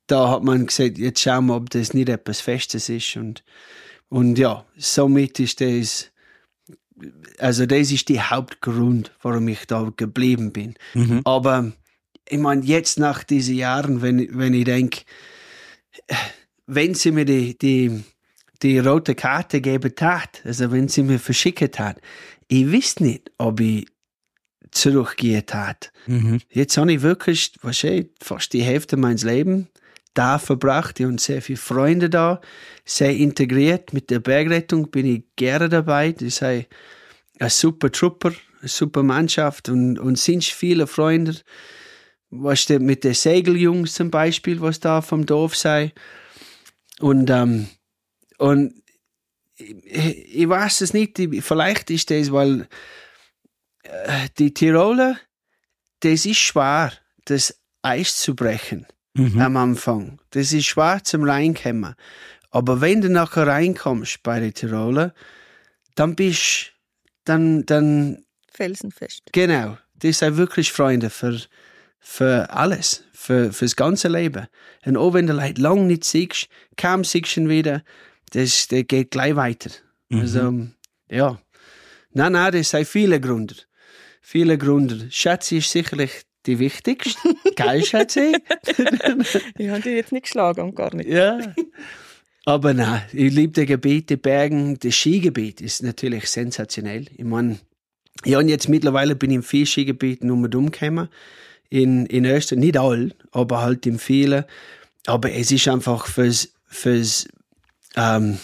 [0.06, 3.16] da hat man gesagt, jetzt schauen wir, ob das nicht etwas Festes ist.
[3.16, 3.42] Und,
[4.10, 6.10] und ja, somit ist das,
[7.38, 10.74] also das ist der Hauptgrund, warum ich da geblieben bin.
[11.24, 11.72] Aber
[12.28, 15.04] ich meine, jetzt nach diesen Jahren, wenn, wenn ich denke,
[16.66, 18.04] wenn sie mir die, die,
[18.62, 22.00] die rote Karte geben tat, also wenn sie mir verschickt hat,
[22.48, 23.86] ich wüsste nicht, ob ich
[24.70, 25.92] zurückgehen tat.
[26.50, 29.66] Jetzt habe ich wirklich wahrscheinlich fast die Hälfte meines Lebens
[30.14, 31.00] da verbracht.
[31.00, 32.40] Ich habe sehr viele Freunde da,
[32.84, 33.92] sehr integriert.
[33.92, 36.12] Mit der Bergrettung bin ich gerne dabei.
[36.12, 36.66] Das ist ein,
[37.48, 41.36] super Trupper, eine super Mannschaft und, und sind viele Freunde.
[42.30, 45.92] Was mit den Segeljungs zum Beispiel, was da vom Dorf sei.
[47.02, 47.66] Und, ähm,
[48.38, 48.74] und
[49.56, 52.68] ich, ich weiß es nicht, ich- vielleicht ist das, weil
[53.82, 55.18] äh, die Tiroler,
[56.00, 56.92] das ist schwer,
[57.24, 58.86] das Eis zu brechen
[59.38, 60.20] am Anfang.
[60.30, 61.94] Das ist schwer zum Reinkommen.
[62.50, 65.12] Aber wenn du nachher reinkommst bei den Tiroler,
[65.96, 66.72] dann bist
[67.24, 69.22] dann, dann, Felsenfest.
[69.32, 71.38] genau, das sind wirklich Freunde für,
[72.02, 74.48] für alles, für, fürs ganze Leben.
[74.84, 77.82] Und auch wenn du Leute lang nicht siehst, kaum siehst du ihn wieder,
[78.32, 79.70] das, das geht gleich weiter.
[80.12, 80.66] Also,
[81.08, 81.40] ja.
[82.10, 83.54] Nein, nein, das sind viele Gründe.
[84.20, 85.06] Viele Gründe.
[85.10, 86.10] Schätze ist sicherlich
[86.44, 87.16] die wichtigste.
[87.56, 88.32] Geil, Schätze?
[89.56, 91.08] Ich habe die jetzt nicht geschlagen und gar nicht.
[91.08, 91.54] Ja.
[92.44, 94.76] Aber nein, ich liebe die Gebiete, Bergen.
[94.80, 97.06] Das Skigebiet ist natürlich sensationell.
[97.16, 97.58] Ich meine,
[98.24, 101.08] ja, und jetzt mittlerweile bin ich in vier Skigebieten um und umgekommen.
[101.72, 104.44] In, in Österreich, nicht all, aber halt in vielen.
[105.06, 107.26] Aber es ist einfach fürs, fürs,
[107.96, 108.38] ähm,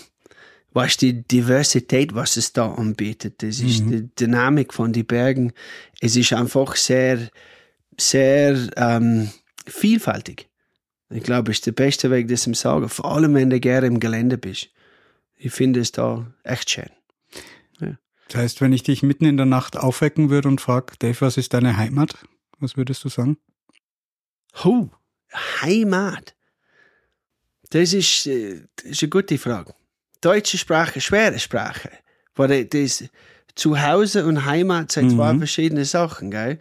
[0.72, 3.42] weißt die Diversität, was es da anbietet.
[3.42, 5.52] Das ist die Dynamik von den Bergen.
[6.00, 7.28] Es ist einfach sehr,
[7.98, 9.30] sehr ähm,
[9.66, 10.48] vielfältig.
[11.10, 12.88] Ich glaube, es ist der beste Weg, das zu sagen.
[12.88, 14.70] Vor allem, wenn du gerne im Gelände bist.
[15.36, 16.90] Ich finde es da echt schön.
[18.28, 21.36] Das heißt, wenn ich dich mitten in der Nacht aufwecken würde und frage, Dave, was
[21.36, 22.14] ist deine Heimat?
[22.60, 23.38] Was würdest du sagen?
[24.64, 24.88] Huh,
[25.62, 26.34] Heimat.
[27.70, 29.74] Das ist, äh, das ist eine gute Frage.
[30.20, 31.90] Deutsche Sprache, schwere Sprache.
[32.34, 33.04] Weil das
[33.54, 35.38] Zuhause und Heimat sind zwei Mhm.
[35.38, 36.58] verschiedene Sachen, gell?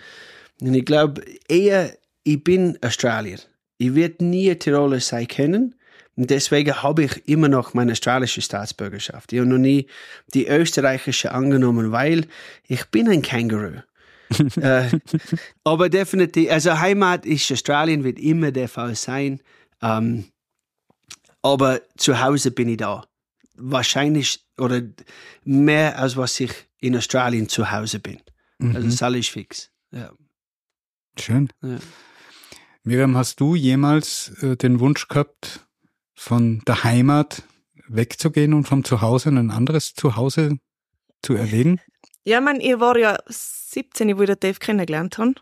[0.59, 3.39] Und ich glaube eher, ich bin Australier.
[3.77, 5.75] Ich werde nie Tiroler sein können.
[6.15, 9.31] Und deswegen habe ich immer noch meine australische Staatsbürgerschaft.
[9.31, 9.85] Ich habe noch nie
[10.33, 12.25] die österreichische angenommen, weil
[12.67, 13.81] ich bin ein Känguru.
[14.61, 14.89] äh,
[15.63, 19.41] aber definitiv, also Heimat ist Australien, wird immer der Fall sein.
[19.81, 20.25] Ähm,
[21.41, 23.05] aber zu Hause bin ich da.
[23.55, 24.81] Wahrscheinlich oder
[25.43, 28.21] mehr als was ich in Australien zu Hause bin.
[28.59, 28.85] Also Mhm.
[28.89, 29.71] das alles ist fix.
[29.91, 30.11] Ja.
[31.19, 31.49] Schön.
[31.61, 31.77] Ja.
[32.83, 35.67] Miriam, hast du jemals äh, den Wunsch gehabt,
[36.13, 37.43] von der Heimat
[37.87, 40.57] wegzugehen und vom Zuhause in ein anderes Zuhause
[41.21, 41.79] zu erlegen?
[42.25, 43.17] Ja, man, ich war ja
[43.71, 45.33] 17, wo ich den Dave kennengelernt habe.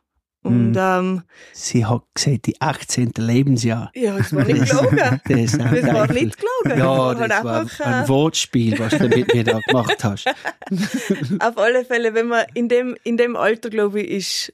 [0.44, 0.78] Und Mhm.
[0.78, 3.14] ähm, Sie hat gesagt, die 18.
[3.18, 3.92] Lebensjahr.
[3.96, 4.98] ja, es war nicht gelogen.
[5.28, 5.60] Das, Das
[5.94, 6.80] war nicht gelogen.
[6.80, 10.04] Ja, war das halt war einfach, ein äh, Wortspiel, was du mit mir da gemacht
[10.04, 10.28] hast.
[11.40, 14.54] Auf alle Fälle, wenn man in dem, in dem Alter, glaube ich, ist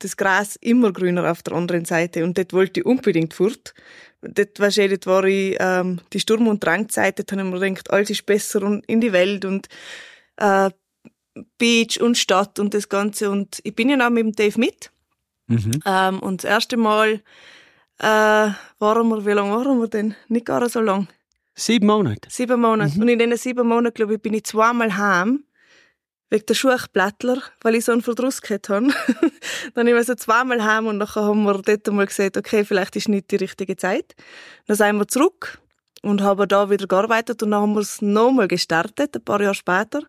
[0.00, 2.24] das Gras immer grüner auf der anderen Seite.
[2.24, 3.74] Und dort wollte ich unbedingt fort.
[4.22, 7.60] Dort, weißt du, dort war ich, ähm, die Sturm- und Drangzeit, dort habe ich mir
[7.60, 9.68] gedacht, alles ist besser und in die Welt und,
[10.38, 10.70] äh,
[11.58, 13.30] Beach und Stadt und das Ganze.
[13.30, 14.90] Und ich bin ja auch mit dem Dave mit.
[15.46, 15.80] Mhm.
[15.84, 17.22] Ähm, und das erste Mal,
[17.98, 20.14] äh, waren wir, wie lange waren wir denn?
[20.28, 21.08] Nicht gar so lang.
[21.54, 22.28] Sieben Monate.
[22.30, 22.98] Sieben Monate.
[22.98, 25.44] Und in diesen sieben Monaten, glaube ich, bin ich zweimal heim.
[26.30, 28.86] Wegen der Schuchblättler, weil ich so einen Verdruss gehabt habe.
[29.74, 32.94] dann bin ich so zweimal heim und dann haben wir dort mal gesagt, okay, vielleicht
[32.96, 34.14] ist nicht die richtige Zeit.
[34.66, 35.58] Dann sind wir zurück
[36.02, 39.54] und haben da wieder gearbeitet und dann haben wir es nochmal gestartet, ein paar Jahre
[39.54, 40.02] später.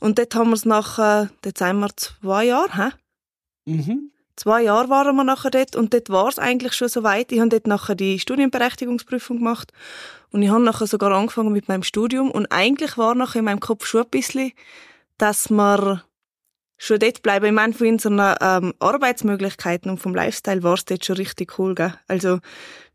[0.00, 2.90] Und dort haben wir es nachher, dort sind wir zwei Jahre, hä?
[3.64, 4.10] Mhm.
[4.36, 7.32] Zwei Jahre waren wir nachher dort und dort war es eigentlich schon so weit.
[7.32, 9.72] Ich habe dort nachher die Studienberechtigungsprüfung gemacht
[10.30, 13.60] und ich habe nachher sogar angefangen mit meinem Studium und eigentlich war nachher in meinem
[13.60, 14.52] Kopf schon ein bisschen,
[15.18, 16.02] dass wir
[16.84, 17.46] schon dort bleiben.
[17.46, 21.76] Ich meine, von unseren ähm, Arbeitsmöglichkeiten und vom Lifestyle war es dort schon richtig cool.
[21.76, 21.94] Gell?
[22.08, 22.40] Also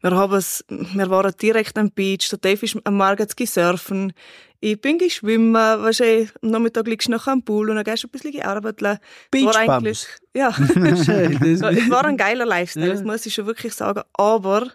[0.02, 4.12] wir, haben es, wir waren direkt am Beach, der Dave ist am Morgen zu surfen,
[4.60, 8.04] ich bin geschwimmen, weißt du, am Nachmittag liegst du nachher am Pool und dann gehst
[8.04, 8.82] du ein bisschen gearbeitet.
[8.82, 10.08] War eigentlich-.
[10.36, 10.50] Ja.
[10.58, 12.93] Es war ein geiler Lifestyle, Ja.
[12.93, 14.02] das muss ich schon wirklich sagen.
[14.13, 14.71] Aber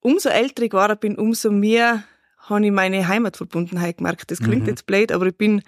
[0.00, 2.04] umso älter ich geworden bin, umso mehr
[2.38, 4.30] habe ich meine Heimatverbundenheit gemerkt.
[4.30, 4.68] Das klingt Mhm.
[4.68, 5.62] jetzt blöd, aber ich bin,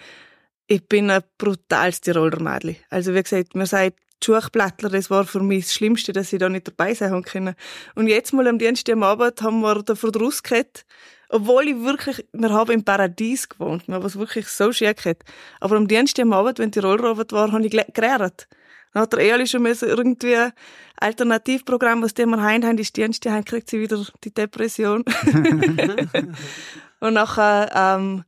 [0.68, 2.76] ich bin ein brutales Tiroler Mädchen.
[2.90, 6.48] Also wie gesagt, man sagt Schuchblättler, das war für mich das Schlimmste, dass ich da
[6.48, 7.54] nicht dabei sein können.
[7.94, 10.84] Und jetzt mal am Dienstag am Abend haben wir den Verdruss gehabt,
[11.30, 15.24] obwohl ich wirklich, wir haben im Paradies gewohnt, wir haben es wirklich so schön gehabt.
[15.60, 18.48] Aber am Dienstag am Abend, wenn die Rollrobot war, habe ich geredet.
[18.92, 20.52] Dann hat der Ehrli schon irgendwie ein
[20.96, 25.04] Alternativprogramm, was die wir heim haben, ist Dienstag kriegt sie wieder die Depression.
[27.00, 28.24] und nachher, ähm,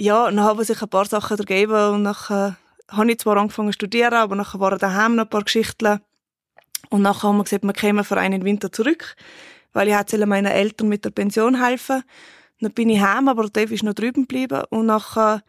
[0.00, 2.56] ja, dann haben sich ein paar Sachen ergeben und nachher
[2.88, 6.00] habe ich zwar angefangen zu studieren, aber nachher waren daheim noch ein paar Geschichten.
[6.88, 9.14] Und nachher haben wir gesagt, wir kämen für einen Winter zurück,
[9.74, 12.02] weil ich hätte meinen Eltern mit der Pension helfen.
[12.60, 15.42] Dann bin ich heim, aber Dave ist noch drüben geblieben und nachher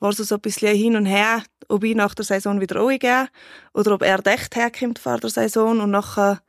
[0.00, 3.28] war es so ein bisschen hin und her, ob ich nach der Saison wieder gehe
[3.74, 6.40] oder ob er echt herkommt vor der Saison und nachher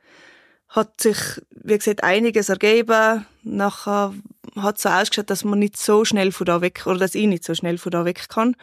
[0.68, 1.18] hat sich,
[1.50, 3.26] wie gesagt, einiges ergeben.
[3.42, 4.14] Nachher
[4.56, 7.26] hat es so ausgeschaut, dass man nicht so schnell von da weg, oder dass ich
[7.26, 8.56] nicht so schnell von da weg kann.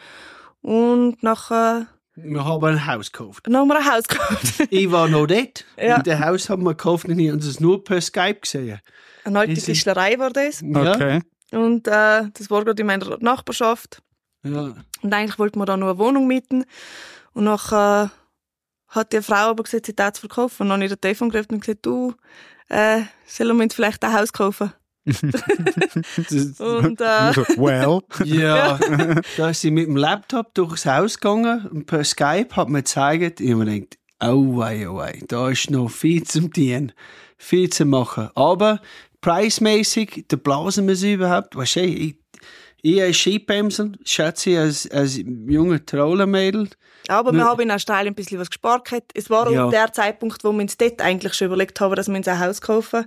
[0.60, 3.46] Und nachher, Wir haben ein Haus gekauft.
[3.46, 4.54] dann haben wir ein Haus gekauft.
[4.70, 5.64] Ich war noch dort.
[5.80, 5.96] Ja.
[5.96, 8.80] Und das Haus haben wir gekauft und ich habe es nur per Skype gesehen.
[9.24, 10.60] Eine alte Tischlerei war das.
[10.62, 10.94] Ja.
[10.94, 11.20] Okay.
[11.52, 14.02] Und äh, das war gerade in meiner Nachbarschaft.
[14.42, 14.74] Ja.
[15.02, 16.64] Und eigentlich wollten wir da nur eine Wohnung mieten.
[17.32, 18.10] Und nachher
[18.88, 20.62] hat die Frau aber gesagt, sie darf es verkaufen.
[20.62, 22.14] Und dann habe ich den Telefon gerufen und gesagt, du,
[22.68, 24.72] äh, sollen wir uns vielleicht ein Haus kaufen?
[26.58, 28.00] Und äh, well.
[28.24, 28.78] Ja,
[29.36, 33.40] da ist sie mit dem Laptop durchs Haus gegangen und per Skype hat mir gezeigt,
[33.40, 36.92] ich habe mir gedacht, oh wei, oh wei, da ist noch viel zum Tun,
[37.36, 38.28] viel zu machen.
[38.34, 38.80] Aber
[39.20, 42.16] preismäßig, da blasen wir sie überhaupt, weißt du, ich,
[42.82, 46.68] ich als Skibremsen, schätze ich als, als junge Trollermädel,
[47.10, 48.86] aber wir haben in Australien ein bisschen was gespart.
[49.14, 49.64] Es war Ja.
[49.64, 52.38] auch der Zeitpunkt, wo wir uns dort eigentlich schon überlegt haben, dass wir uns ein
[52.38, 53.06] Haus kaufen.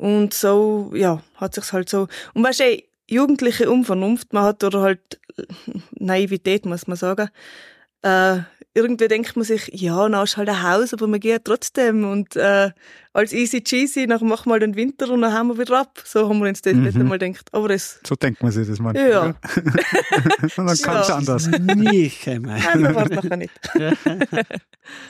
[0.00, 2.08] Und so, ja, hat sich's halt so.
[2.32, 5.20] Und weißt du, jugendliche Unvernunft, man hat oder halt
[5.90, 7.28] Naivität, muss man sagen.
[8.00, 8.38] Äh,
[8.72, 12.34] irgendwie denkt man sich, ja, na ist halt ein Haus, aber wir gehen trotzdem und
[12.34, 12.70] äh,
[13.12, 16.00] als easy cheesy, dann machen wir halt den Winter und dann haben wir wieder ab.
[16.02, 17.06] So haben wir uns das mhm.
[17.06, 17.50] mal gedacht.
[17.52, 18.00] Aber das...
[18.06, 19.10] So denkt man sich das manchmal.
[19.10, 19.22] Ja.
[19.24, 20.74] und dann ja.
[20.82, 21.46] kann es anders.
[21.46, 22.58] Nicht einmal.
[22.66, 23.52] Also war nachher nicht.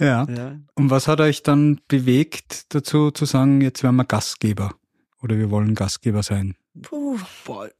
[0.00, 0.26] ja.
[0.26, 0.56] ja.
[0.74, 4.72] Und was hat euch dann bewegt dazu zu sagen, jetzt werden wir Gastgeber?
[5.22, 6.56] Oder wir wollen Gastgeber sein?
[6.82, 7.18] Puh.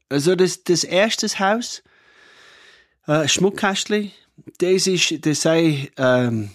[0.09, 1.83] Also das, das erste Haus,
[3.07, 4.11] äh, Schmuckkästchen,
[4.59, 6.51] das ist, das sei, ähm,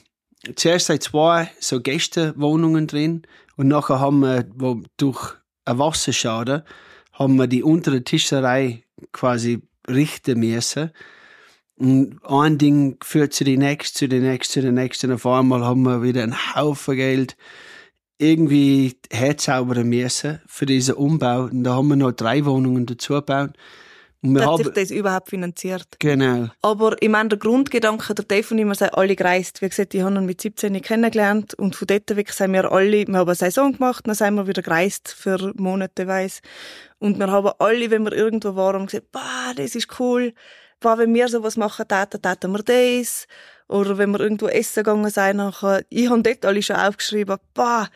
[0.55, 3.23] zuerst sei zwei so Gästewohnungen drin
[3.57, 6.63] und nachher haben wir, wo durch ein Wasserschaden,
[7.13, 10.91] haben wir die untere Tischerei quasi richten müssen.
[11.77, 15.11] Und ein Ding führt zu die nächste, zu die nächste, zu der nächsten.
[15.11, 17.35] Auf einmal haben wir wieder einen Haufen Geld
[18.17, 21.43] irgendwie herzaubern müssen für diesen Umbau.
[21.43, 23.51] Und da haben wir noch drei Wohnungen dazu gebaut.
[24.25, 25.85] Und wir hat sich das überhaupt finanziert.
[25.99, 26.49] Genau.
[26.61, 29.61] Aber ich meine, der Grundgedanke, der Dave und ich, wir sind alle gereist.
[29.61, 33.07] Wie gesagt, ich habe ihn mit 17 kennengelernt und von dort weg sind wir alle,
[33.07, 36.41] wir haben eine Saison gemacht, dann sind wir wieder gereist für Monate, weiss.
[36.97, 40.33] Und wir haben alle, wenn wir irgendwo waren, gesagt, bah, das ist cool.
[40.79, 43.27] Bah, wenn wir sowas machen, täten, täten wir das.
[43.67, 47.89] Oder wenn wir irgendwo essen gegangen sind, nachher, ich habe dort alle schon aufgeschrieben, bah,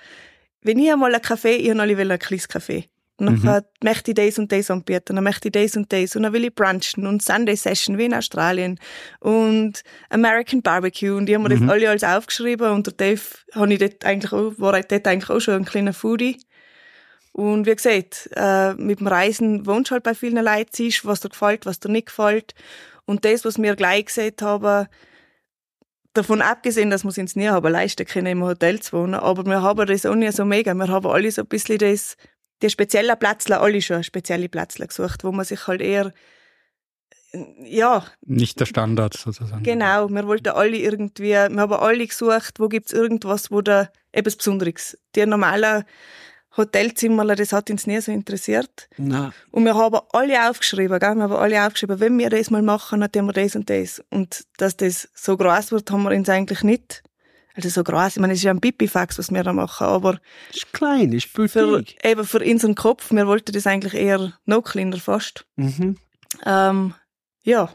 [0.61, 2.89] wenn ich einmal einen Kaffee, ich habe alle ein kleines Kaffee.
[3.19, 3.63] Und dann mhm.
[3.83, 6.45] möchte ich das und das anbieten, dann möchte ich das und das und dann will
[6.45, 8.79] ich brunchen und Sunday Session wie in Australien
[9.19, 11.67] und American Barbecue und die haben mir mhm.
[11.67, 13.21] das alle alles aufgeschrieben und der Dave
[13.53, 16.37] habe ich dort eigentlich auch, war dort eigentlich auch schon ein kleiner Foodie.
[17.33, 21.29] Und wie gesagt, äh, mit dem Reisen wohnst halt bei vielen Leuten, siehst, was dir
[21.29, 22.55] gefällt, was dir nicht gefällt.
[23.05, 24.87] Und das, was wir gleich gesehen haben,
[26.19, 29.45] davon abgesehen, dass wir es uns nie haben leisten können, im Hotel zu wohnen, aber
[29.45, 30.73] wir haben das auch nicht so mega.
[30.73, 32.15] Wir haben alle so ein bisschen das
[32.61, 36.13] die speziellen Plätzle, alle schon spezielle Plätzle gesucht, wo man sich halt eher
[37.63, 38.05] ja.
[38.25, 39.63] Nicht der Standard sozusagen.
[39.63, 44.35] Genau, wir wollten alle irgendwie, wir haben alle gesucht, wo gibt's irgendwas, wo da etwas
[44.35, 44.97] Besonderes.
[45.15, 45.83] Die normalen
[46.57, 48.89] Hotelzimmer, das hat uns nie so interessiert.
[48.97, 49.31] Nein.
[49.51, 51.15] Und wir haben alle aufgeschrieben, gell?
[51.15, 54.01] wir haben alle aufgeschrieben, wenn wir das mal machen, dann tun wir das und das.
[54.09, 57.03] Und dass das so groß wird, haben wir uns eigentlich nicht
[57.55, 60.19] also so groß, ich meine, es ist ja ein Pipifax, was wir da machen, aber...
[60.53, 64.97] Ist klein, ist für, Eben für unseren Kopf, wir wollten das eigentlich eher noch kleiner
[64.97, 65.45] fast.
[65.57, 65.97] Mhm.
[66.45, 66.93] Ähm,
[67.43, 67.73] ja,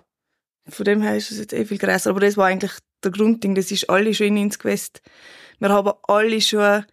[0.68, 3.54] von dem her ist es jetzt eh viel größer, aber das war eigentlich der Grundding,
[3.54, 4.92] das ist alle schon in uns gewesen.
[5.58, 6.84] Wir haben alle schon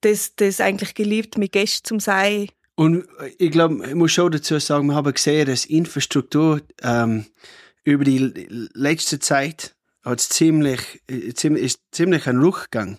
[0.00, 2.48] das, das eigentlich geliebt, mit Gästen zu sein.
[2.74, 3.06] Und
[3.38, 7.26] ich glaube, ich muss schon dazu sagen, wir haben gesehen, dass Infrastruktur ähm,
[7.84, 12.98] über die letzte Zeit hat ziemlich, äh, ziemlich, ist ziemlich ein Rückgang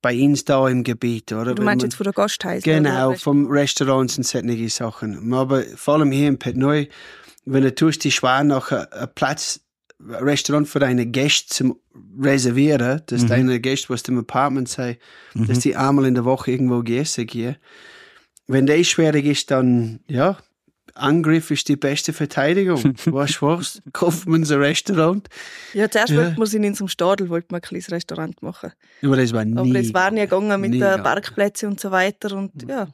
[0.00, 1.54] bei uns da im Gebiet, oder?
[1.54, 2.60] Du meinst jetzt von der Gasthäuser?
[2.60, 5.34] Genau, vom Restaurants und solche Sachen.
[5.34, 6.86] Aber vor allem hier in Petneu,
[7.44, 9.60] wenn du tust die Schwer nach einem Platz,
[10.00, 11.80] Restaurant für deine Gäste zum
[12.20, 13.28] reservieren, dass mhm.
[13.28, 14.98] deine Gäste, was im Apartment sei,
[15.34, 15.46] mhm.
[15.46, 17.56] dass die einmal in der Woche irgendwo gegessen gehen.
[18.46, 20.38] Wenn das schwierig ist, dann, ja,
[20.94, 22.94] Angriff ist die beste Verteidigung.
[23.04, 23.82] weißt du was?
[23.92, 25.28] Kauft man ein Restaurant.
[25.74, 26.18] Ja, zuerst ja.
[26.18, 28.72] wollten wir in unserem Stadel wollten wir ein kleines Restaurant machen.
[29.02, 29.58] Aber das war nie.
[29.58, 32.68] Aber das war nie gegangen mit den Parkplätzen und so weiter und mhm.
[32.68, 32.88] ja.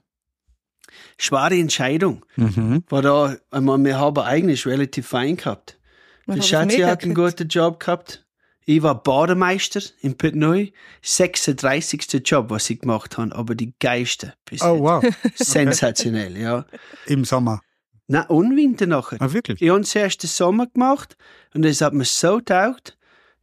[1.17, 2.25] Schwere Entscheidung.
[2.37, 2.85] Mhm.
[2.89, 5.79] War da, einmal, wir haben eigentlich relativ fein gehabt.
[6.27, 8.25] Der Schatzi hat einen guten Job gehabt.
[8.65, 10.69] Ich war Bademeister in Petneu.
[11.03, 12.23] 36.
[12.25, 14.35] Job, was ich gemacht habe, aber die geilste.
[14.61, 15.05] Oh, wow.
[15.35, 16.65] Sensationell, ja.
[17.07, 17.61] Im Sommer.
[18.07, 19.21] Nein, und Winter nachher.
[19.21, 19.61] Ah, wirklich?
[19.61, 21.17] Ich habe zuerst den Sommer gemacht
[21.55, 22.97] und es hat mir so taugt,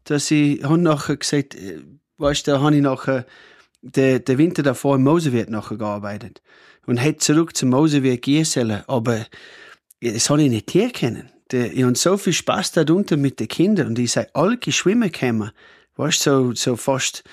[0.03, 1.81] dass ich habe nachher gesagt, äh,
[2.17, 3.25] weißt du, da habe ich nachher
[3.81, 6.41] den, den Winter davor im Mosewirt nachher gearbeitet
[6.85, 9.25] und hätte zurück zum Mosewirt gehen sollen, aber
[10.01, 11.29] das habe ich nicht hier kennen.
[11.51, 15.11] Ich habe so viel Spaß da unten mit den Kindern und ich sei alle schwimmen
[15.11, 15.51] gekommen,
[15.95, 17.23] weißt du, so, so fast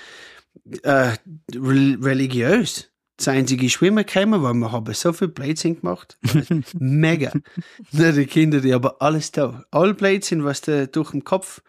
[0.83, 1.12] äh,
[1.55, 6.18] religiös das einzige Schwimmen gekommen, weil wir haben so viel Blödsinn gemacht.
[6.79, 7.33] Mega.
[7.92, 9.64] die Kinder, die haben alles da.
[9.70, 11.62] All Blödsinn, was du durch den Kopf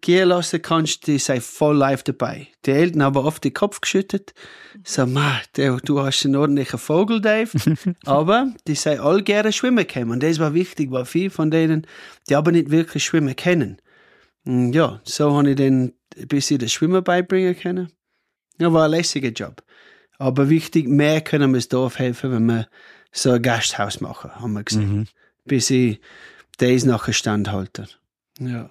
[0.00, 2.48] gehen lassen kannst, die sind voll live dabei.
[2.64, 4.32] Die Eltern haben oft den Kopf geschüttet.
[4.84, 7.50] So, ma, du hast einen ordentlichen Vogel, Dave.
[8.04, 10.10] Aber die sind all gerne schwimmen können.
[10.10, 11.86] Und das war wichtig, weil viele von denen,
[12.28, 13.78] die aber nicht wirklich schwimmen kennen.
[14.44, 17.92] Und ja, so habe ich dann ein bisschen das Schwimmen beibringen können.
[18.58, 19.62] Ja, war ein lässiger Job.
[20.18, 22.68] Aber wichtig, mehr können wir das Dorf helfen, wenn wir
[23.12, 24.96] so ein Gasthaus machen, haben wir gesehen.
[24.96, 25.06] Mhm.
[25.44, 26.00] Bis ich
[26.58, 27.88] das nachher standhalte.
[28.38, 28.70] Ja.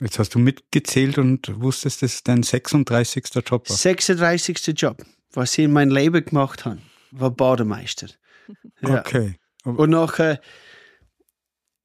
[0.00, 3.24] Jetzt hast du mitgezählt und wusstest, das ist dein 36.
[3.46, 3.76] Job war.
[3.76, 4.72] 36.
[4.76, 6.78] Job, was ich in meinem Leben gemacht habe,
[7.10, 8.08] war Bademeister.
[8.82, 8.98] Ja.
[8.98, 9.36] Okay.
[9.62, 10.40] Und nachher,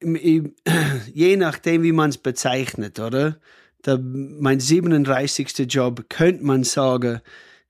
[0.00, 3.38] je nachdem, wie man es bezeichnet, oder?
[3.86, 5.72] der, mein 37.
[5.72, 7.20] Job, könnte man sagen,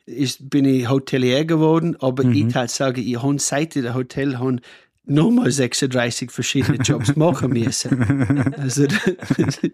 [0.07, 2.33] ist, bin ich Hotelier geworden, aber mhm.
[2.33, 4.61] ich halt sage, ich habe seit der Hotel habe
[5.07, 8.55] nochmal 36 verschiedene Jobs machen müssen.
[8.59, 8.87] also,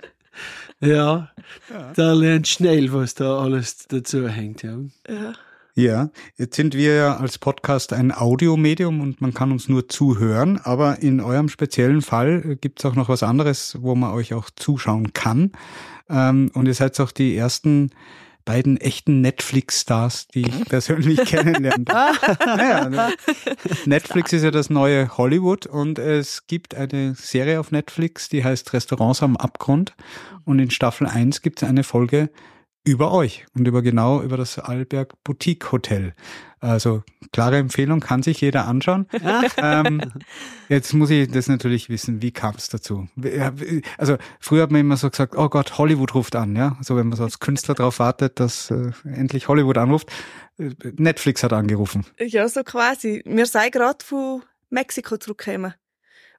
[0.81, 1.31] ja,
[1.71, 4.63] ja, da lernt schnell, was da alles dazu hängt.
[4.63, 4.79] Ja.
[5.09, 5.33] ja.
[5.75, 10.61] Ja, jetzt sind wir ja als Podcast ein Audiomedium und man kann uns nur zuhören,
[10.63, 14.51] aber in eurem speziellen Fall gibt es auch noch was anderes, wo man euch auch
[14.55, 15.53] zuschauen kann.
[16.11, 17.91] Ähm, und ihr seid auch die ersten
[18.45, 23.15] beiden echten Netflix-Stars, die ich persönlich kennenlernen naja, ne?
[23.85, 28.73] Netflix ist ja das neue Hollywood und es gibt eine Serie auf Netflix, die heißt
[28.73, 29.95] Restaurants am Abgrund.
[30.45, 32.31] Und in Staffel 1 gibt es eine Folge
[32.85, 36.15] über euch und über genau über das Alberg Boutique Hotel.
[36.61, 39.09] Also klare Empfehlung, kann sich jeder anschauen.
[39.57, 40.01] ähm,
[40.69, 43.09] jetzt muss ich das natürlich wissen, wie kam es dazu?
[43.99, 46.77] Also früher hat man immer so gesagt, oh Gott, Hollywood ruft an, ja.
[46.79, 50.11] Also wenn man so als Künstler darauf wartet, dass äh, endlich Hollywood anruft.
[50.59, 52.05] Netflix hat angerufen.
[52.19, 53.23] Ja, so quasi.
[53.25, 55.75] Wir sind gerade von Mexiko zurückgekommen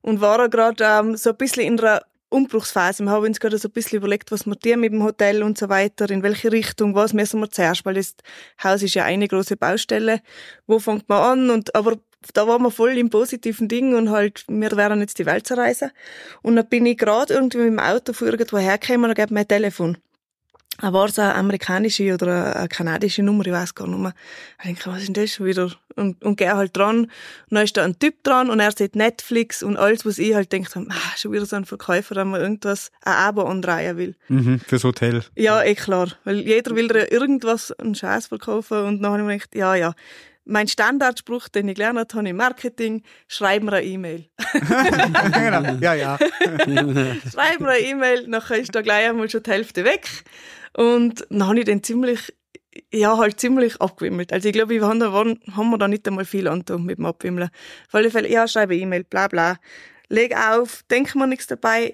[0.02, 2.02] und waren gerade ähm, so ein bisschen in einer
[2.34, 3.04] Umbruchsphase.
[3.04, 5.58] Wir haben uns gerade so ein bisschen überlegt, was wir tun mit dem Hotel und
[5.58, 8.16] so weiter, in welche Richtung, was müssen wir zuerst, weil das
[8.64, 10.22] Haus ist ja eine große Baustelle.
[10.68, 11.50] Wo fängt man an?
[11.50, 11.98] Und, aber
[12.34, 15.92] da waren wir voll im positiven Ding und halt, wir werden jetzt die Welt zerreißen.
[16.42, 19.48] Und dann bin ich gerade irgendwie mit dem Auto von irgendwo hergekommen und habe mein
[19.48, 19.98] Telefon
[20.82, 24.14] war es eine amerikanische oder eine kanadische Nummer, ich weiß gar nicht mehr.
[24.60, 25.72] Ich denke, was ist denn das schon wieder?
[25.96, 27.02] Und, und gehe halt dran.
[27.02, 27.10] Und
[27.52, 30.52] dann ist da ein Typ dran und er sieht Netflix und alles, was ich halt
[30.52, 34.16] denke, ah, schon wieder so ein Verkäufer, der mir irgendwas, ein Abo anreihen will.
[34.30, 35.24] Mhm, fürs Hotel.
[35.36, 36.10] Ja, eh klar.
[36.24, 39.76] Weil jeder will ja irgendwas, einen Scheiß verkaufen und dann habe ich mir gedacht, ja,
[39.76, 39.94] ja.
[40.46, 44.26] Mein Standardspruch, den ich gelernt habe im Marketing, schreib mir eine E-Mail.
[44.52, 46.18] genau, ja, ja.
[47.32, 50.10] schreib mir eine E-Mail, nachher ist da gleich einmal schon die Hälfte weg.
[50.76, 52.34] Und dann habe ich den ziemlich,
[52.92, 54.34] ja, halt ziemlich abgewimmelt.
[54.34, 56.98] Also ich glaube, wir haben, da, waren, haben wir da nicht einmal viel angetan mit
[56.98, 57.50] dem Abwimmeln.
[57.88, 59.58] Auf alle Fälle, ja, schreibe E-Mail, bla bla.
[60.10, 61.94] Leg auf, denk mir nichts dabei,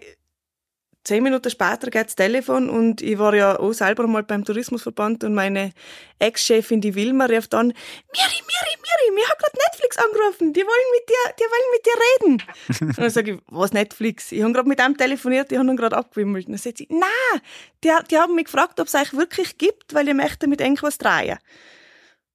[1.09, 5.23] zehn Minuten später geht das Telefon und ich war ja auch selber mal beim Tourismusverband
[5.23, 5.73] und meine
[6.19, 7.75] Ex-Chefin, die Wilma, rief dann, Miri,
[8.13, 11.97] Miri, Miri, mir hat gerade Netflix angerufen, die wollen mit dir, die wollen mit dir
[12.05, 12.87] reden.
[12.89, 14.31] und dann sage ich, was Netflix?
[14.31, 16.45] Ich habe gerade mit einem telefoniert, die haben ihn gerade abgewimmelt.
[16.45, 17.41] Und dann sagt sie, nein,
[17.83, 20.99] die, die haben mich gefragt, ob es euch wirklich gibt, weil ich möchte mit irgendwas
[20.99, 21.39] drehen.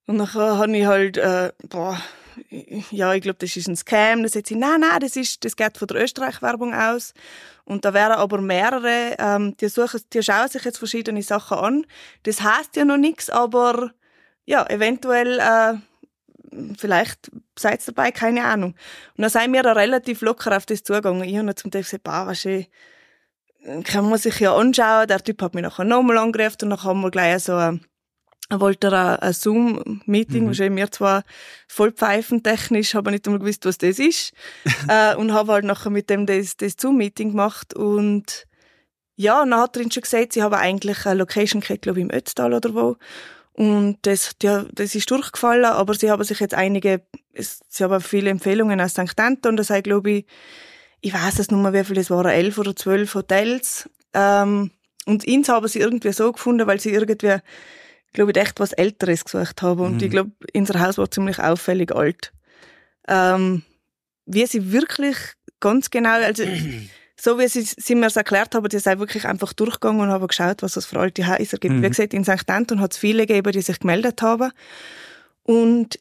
[0.06, 2.02] Und nachher habe ich halt, äh, boah,
[2.90, 4.22] ja, ich glaube, das ist ein Scam.
[4.22, 7.14] Dann sagt sie, nein, nein, das, ist, das geht von der Österreich-Werbung aus.
[7.64, 11.86] Und da wären aber mehrere, ähm, die, suchen, die schauen sich jetzt verschiedene Sachen an.
[12.24, 13.92] Das heißt ja noch nichts, aber
[14.44, 15.74] ja, eventuell, äh,
[16.76, 18.74] vielleicht seid ihr dabei, keine Ahnung.
[19.16, 21.24] Und dann sind wir da relativ locker auf das zugegangen.
[21.24, 22.46] Ich habe zum Teil gesagt, bah, was
[23.84, 25.08] kann man sich ja anschauen.
[25.08, 27.78] Der Typ hat mich nachher nochmal angerufen und dann haben wir gleich so, äh,
[28.50, 30.46] wollte er ein Zoom-Meeting, mhm.
[30.48, 31.24] wahrscheinlich mir zwar
[31.68, 34.33] voll pfeifentechnisch, habe nicht einmal gewusst, was das ist.
[34.88, 38.46] äh, und habe halt nachher mit dem das, das Zoom-Meeting gemacht und
[39.16, 42.04] ja, dann hat er ihn schon gesagt, sie haben eigentlich eine Location gekriegt, glaube ich,
[42.04, 42.96] im Ötztal oder wo.
[43.52, 47.02] Und das, ja, das ist durchgefallen, aber sie haben sich jetzt einige,
[47.33, 49.18] sie haben viele Empfehlungen aus St.
[49.20, 50.26] Anton, das sei, glaube ich,
[51.00, 53.88] ich weiß es nicht mehr, wie viele es waren, elf oder zwölf Hotels.
[54.12, 54.72] Ähm,
[55.07, 57.37] und ins haben sie irgendwie so gefunden, weil sie irgendwie
[58.14, 59.83] glaube ich, echt was Älteres gesucht habe.
[59.83, 60.05] Und mhm.
[60.05, 62.33] ich glaube, unser Haus war ziemlich auffällig alt.
[63.07, 63.62] Ähm,
[64.24, 65.16] wie sie wirklich
[65.61, 66.44] ganz genau, also
[67.20, 70.27] so wie sie, sie mir es erklärt haben, die sind wirklich einfach durchgegangen und haben
[70.27, 71.74] geschaut, was es für alte Häuser gibt.
[71.74, 71.83] Mhm.
[71.83, 72.48] Wie gesagt, in St.
[72.48, 74.53] Anton hat es viele gegeben, die sich gemeldet haben.
[75.42, 75.98] Und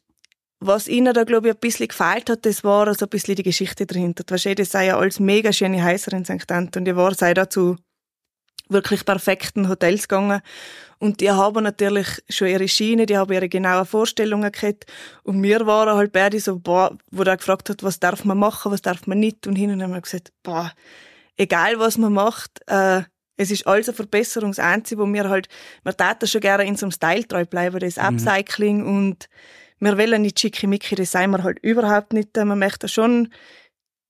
[0.60, 3.44] was ihnen da, glaube ich, ein bisschen gefehlt hat, das war so ein bisschen die
[3.44, 4.24] Geschichte dahinter.
[4.24, 6.50] Du, das sei ja alles mega schöne Häuser in St.
[6.52, 6.86] Anton.
[6.86, 7.76] Die war sei dazu
[8.70, 10.42] wirklich perfekten Hotels gegangen.
[11.00, 14.86] Und die haben natürlich schon ihre Schiene, die haben ihre genauen Vorstellungen gehabt.
[15.24, 18.72] Und wir waren halt beide so, boah, wo der gefragt hat, was darf man machen,
[18.72, 19.46] was darf man nicht.
[19.46, 20.72] Und hinten haben wir gesagt, boah,
[21.36, 23.02] egal was man macht, äh,
[23.36, 24.52] es ist alles eine Verbesserung.
[24.52, 25.48] Das Einzige, wo wir halt,
[25.84, 28.04] wir täten schon gerne in so einem Style treu bleiben, das mhm.
[28.04, 29.28] Upcycling und
[29.80, 32.36] wir wollen nicht schickimicki, das sein wir halt überhaupt nicht.
[32.38, 33.34] Man möchte schon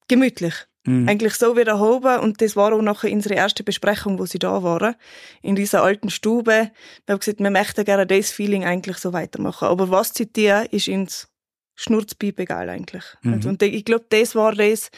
[0.08, 0.54] gemütlich.
[0.86, 1.08] Mhm.
[1.08, 4.63] Eigentlich so wieder erhoben und das war auch nachher unsere erste Besprechung, wo sie da
[4.63, 4.96] waren,
[5.41, 6.72] in dieser alten Stube.
[7.06, 9.69] Wir haben gesagt, wir möchten gerne das Feeling eigentlich so weitermachen.
[9.69, 11.30] Aber was zitieren, ist uns
[11.76, 13.04] schnurzpiep egal eigentlich.
[13.22, 13.46] Mhm.
[13.46, 14.91] Und ich glaube, das war das,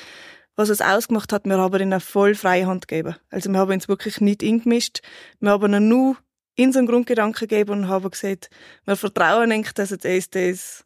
[0.56, 1.46] was es ausgemacht hat.
[1.46, 3.16] Wir haben ihnen voll freie Hand gegeben.
[3.30, 5.02] Also wir haben uns wirklich nicht eingemischt.
[5.40, 6.18] Wir haben ihnen nur
[6.56, 8.50] in so einen Grundgedanken gegeben und haben gesagt,
[8.86, 10.86] wir vertrauen ihnen, dass jetzt das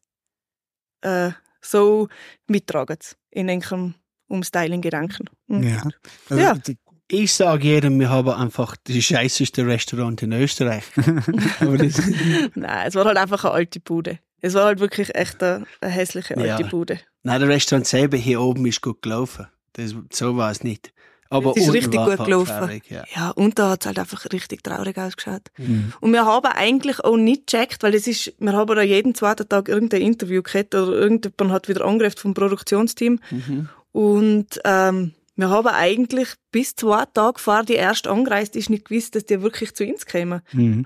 [1.02, 2.10] äh, so
[2.48, 2.98] mittragen
[3.30, 3.48] in
[4.30, 5.26] einem Umstyling-Gedanken.
[5.48, 5.64] Mhm.
[5.64, 5.84] Ja,
[6.30, 6.56] also ja.
[7.12, 10.84] Ich sage jedem, wir haben einfach das scheißeste Restaurant in Österreich.
[11.60, 14.20] Nein, es war halt einfach eine alte Bude.
[14.42, 16.68] Es war halt wirklich echt eine, eine hässliche alte Ja.
[16.70, 17.00] Bude.
[17.24, 19.48] nein, der Restaurant selber hier oben ist gut gelaufen.
[19.74, 20.94] Das, so war es nicht.
[21.32, 22.48] Aber Es ist richtig gut einfach gelaufen.
[22.58, 23.04] traurig, ja.
[23.16, 25.44] Ja, und da hat es halt einfach richtig traurig ausgeschaut.
[26.02, 29.48] Und wir haben eigentlich auch nicht gecheckt, weil es ist, wir haben da jeden zweiten
[29.48, 33.20] Tag irgendein Interview gehabt oder irgendjemand hat wieder angerufen vom Produktionsteam.
[34.00, 39.14] Und ähm, wir haben eigentlich bis zwei Tage vor die erst angereist ist nicht gewusst,
[39.14, 40.40] dass die wirklich zu uns kämen.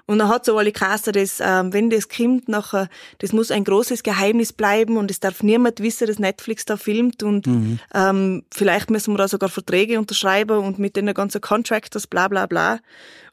[0.08, 2.90] Und dann hat so alle geheißen, dass, ähm, wenn das kommt, nachher,
[3.20, 7.22] das muss ein großes Geheimnis bleiben und es darf niemand wissen, dass Netflix da filmt
[7.22, 7.46] und
[7.94, 12.48] ähm, vielleicht müssen wir da sogar Verträge unterschreiben und mit den ganzen Contractors, bla bla
[12.48, 12.80] bla.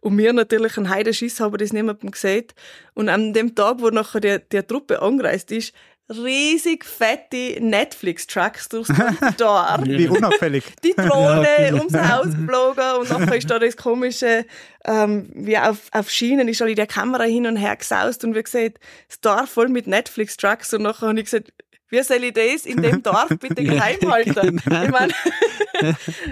[0.03, 2.55] Und wir natürlich einen Heidenschiss haben das niemandem gesagt.
[2.93, 5.73] Und an dem Tag, wo nachher die, die Truppe angereist ist,
[6.11, 8.93] riesig fette Netflix-Trucks durchs
[9.37, 10.65] Dorf Wie unauffällig.
[10.85, 14.45] die Drohne ums Haus geflogen und nachher ist da das komische,
[14.85, 18.43] ähm, wie auf, auf Schienen ist alle die Kamera hin und her gesaust und wie
[18.43, 21.53] gesagt, das Dorf voll mit Netflix-Trucks und nachher habe ich gesagt,
[21.91, 24.59] wie soll ich das in dem Dorf bitte geheim halten?
[24.59, 25.13] Ich meine,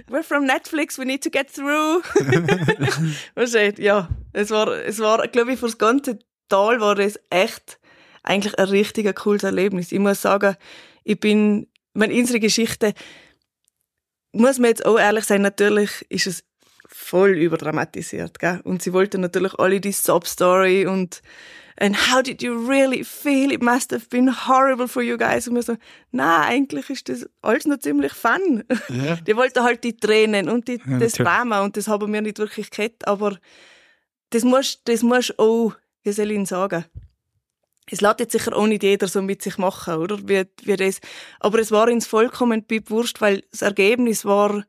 [0.09, 2.03] we're from Netflix, we need to get through.
[3.35, 7.81] du, ja, es war, es war, glaube ich, für das ganze Tal war das echt
[8.29, 9.93] eigentlich ein richtiger cooles Erlebnis.
[9.93, 10.57] Ich muss sagen,
[11.05, 12.93] ich bin, meine, unsere Geschichte,
[14.33, 16.45] muss man jetzt auch ehrlich sein, natürlich ist es
[16.87, 18.61] voll überdramatisiert, gell?
[18.65, 21.23] Und sie wollten natürlich alle die Sob-Story und
[21.81, 23.53] and how did you really feel?
[23.53, 25.49] It must have been horrible for you guys.
[25.49, 25.77] Und wir so,
[26.11, 28.65] na, eigentlich ist das alles noch ziemlich fun.
[28.89, 29.17] Ja.
[29.17, 31.13] Die wollten halt die Tränen und die, Ja, das.
[31.13, 33.39] Drama und das haben wir nicht wirklich gehabt, aber
[34.31, 35.73] das muss, das muss auch,
[36.03, 36.85] wie soll ich Ihnen sagen?
[37.91, 40.19] Es lässt jetzt sicher auch nicht jeder so mit sich machen, oder?
[40.29, 41.01] Wie, wie das.
[41.41, 44.65] Aber es war uns vollkommen wurscht, weil das Ergebnis war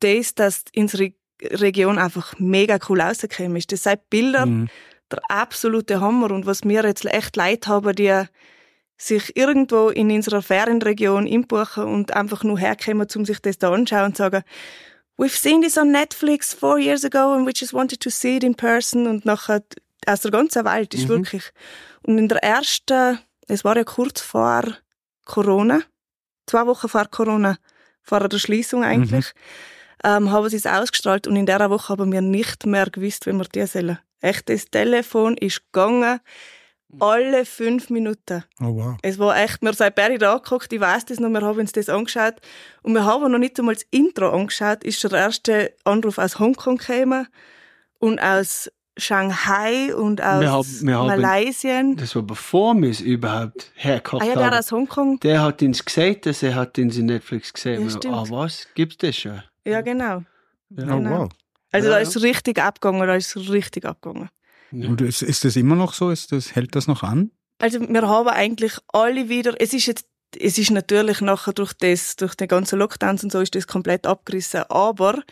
[0.00, 3.72] das, dass unsere Region einfach mega cool rausgekommen ist.
[3.72, 4.68] Das sind Bilder, Mhm.
[5.10, 6.30] der absolute Hammer.
[6.30, 8.24] Und was mir jetzt echt leid haben, die
[8.96, 14.04] sich irgendwo in unserer Ferienregion inbuchen und einfach nur herkommen, um sich das da anschauen
[14.06, 14.42] und sagen,
[15.16, 18.44] we've seen this on Netflix four years ago and we just wanted to see it
[18.44, 19.62] in person und nachher
[20.10, 21.52] aus der ganzen Welt ist wirklich.
[22.02, 24.62] Und in der ersten, es war ja kurz vor
[25.24, 25.80] Corona,
[26.46, 27.58] zwei Wochen vor Corona,
[28.02, 29.32] vor der Schließung eigentlich,
[30.04, 33.32] ähm, haben sie es ausgestrahlt und in der Woche haben wir nicht mehr gewusst, wie
[33.32, 33.98] wir die sollen.
[34.20, 36.20] Echt, das Telefon ist gegangen,
[36.98, 38.44] alle fünf Minuten.
[38.60, 38.96] Oh wow.
[39.02, 41.72] Es war echt, wir sind beide da angeguckt, ich weiss das noch, wir haben uns
[41.72, 42.34] das angeschaut.
[42.82, 46.78] Und wir haben noch nicht einmal das Intro angeschaut, ist der erste Anruf aus Hongkong
[46.78, 47.28] gekommen
[47.98, 48.70] und aus
[49.00, 51.82] Shanghai und aus Wir haben- wir haben- Malaysia.
[51.96, 54.50] Das war bevor wir es überhaupt hergekocht Ah ja, haben.
[54.50, 55.20] der aus Hongkong.
[55.20, 57.88] Der hat uns gesagt, dass er hat uns in Netflix gesehen.
[57.88, 58.66] Ja, ah, was?
[58.74, 59.42] Gibt's das schon?
[59.64, 60.18] Ja, genau.
[60.18, 61.10] Oh Genau.
[61.22, 61.28] wow.
[61.72, 62.08] Also Ja, da ja.
[62.08, 64.28] ist richtig abgegangen, da ist richtig abgegangen.
[64.72, 66.10] Und ist, ist das immer noch so?
[66.10, 67.30] Ist das, hält das noch an?
[67.58, 70.06] Also wir haben eigentlich alle wieder, es ist jetzt,
[70.38, 74.06] es ist natürlich nachher durch das, durch den ganzen Lockdowns und so ist das komplett
[74.06, 74.62] abgerissen.
[74.68, 75.22] Aber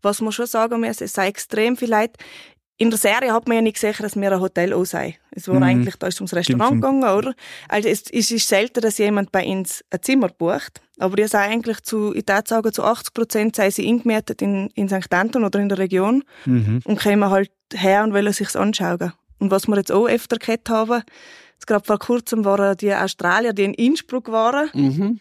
[0.00, 2.16] was man schon sagen muss, es sei extrem viel Leid.
[2.76, 5.16] In der Serie hat man ja nicht gesehen, dass wir ein Hotel auch sei.
[5.30, 5.62] Es war Mhm.
[5.62, 6.82] eigentlich, da ist ums Restaurant Stimmt.
[6.82, 7.34] gegangen, oder?
[7.68, 10.80] Also es, es ist selten, dass jemand bei uns ein Zimmer bucht.
[10.98, 14.70] Aber ihr seid eigentlich zu, ich würde sagen, zu 80 Prozent sei sie eingemietet in,
[14.74, 15.12] in St.
[15.14, 16.80] Anton oder in der Region Mhm.
[16.84, 19.12] und kämen halt her und wollen sich's anschauen.
[19.38, 21.02] Und was wir jetzt auch öfter gehabt haben,
[21.54, 25.20] jetzt gerade vor kurzem waren die Australier, die in Innsbruck waren, Mhm.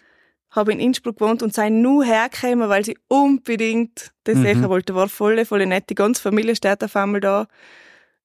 [0.53, 4.43] Haben in Innsbruck gewohnt und sind nur hergekommen, weil sie unbedingt das Mhm.
[4.43, 4.95] sehen wollten.
[4.95, 5.89] War voll, voll nett.
[5.89, 7.47] Die ganze Familie steht auf einmal da.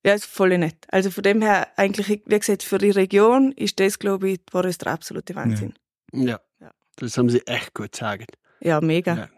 [0.05, 0.77] Ja, ist voll nett.
[0.89, 4.65] Also von dem her, eigentlich, wie gesagt, für die Region ist das, glaube ich, war
[4.65, 5.75] es der absolute Wahnsinn.
[6.13, 6.39] Ja.
[6.61, 6.71] Ja.
[6.97, 8.37] Das haben sie echt gut gesagt.
[8.61, 9.15] Ja, mega.
[9.17, 9.29] Ja.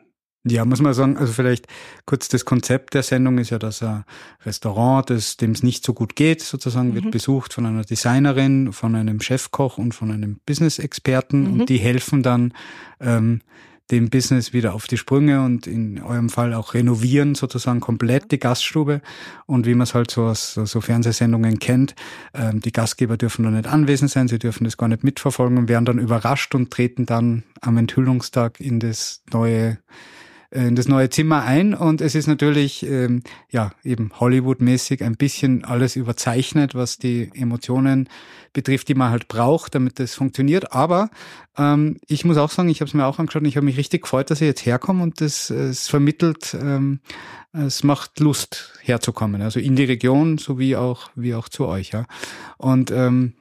[0.49, 1.67] Ja, muss man sagen, also vielleicht
[2.07, 4.05] kurz das Konzept der Sendung ist ja, dass ein
[4.47, 8.95] Restaurant, das, dem es nicht so gut geht, sozusagen, wird besucht von einer Designerin, von
[8.95, 11.61] einem Chefkoch und von einem Business-Experten Mhm.
[11.61, 12.55] und die helfen dann
[13.01, 13.41] ähm,
[13.91, 18.39] dem Business wieder auf die Sprünge und in eurem Fall auch renovieren sozusagen komplett die
[18.39, 19.03] Gaststube.
[19.47, 21.95] Und wie man es halt so aus so, Fernsehsendungen kennt,
[22.33, 25.69] ähm, die Gastgeber dürfen da nicht anwesend sein, sie dürfen das gar nicht mitverfolgen und
[25.69, 29.79] werden dann überrascht und treten dann am Enthüllungstag in das neue
[30.51, 35.65] in das neue Zimmer ein und es ist natürlich ähm, ja eben Hollywood-mäßig ein bisschen
[35.65, 38.09] alles überzeichnet, was die Emotionen
[38.53, 40.73] betrifft, die man halt braucht, damit das funktioniert.
[40.73, 41.11] Aber
[41.57, 43.77] ähm, ich muss auch sagen, ich habe es mir auch angeschaut und ich habe mich
[43.77, 46.99] richtig gefreut, dass ich jetzt herkomme und das äh, es vermittelt, ähm,
[47.53, 51.91] es macht Lust herzukommen, also in die Region sowie auch wie auch zu euch.
[51.91, 52.07] Ja
[52.61, 53.35] und ähm,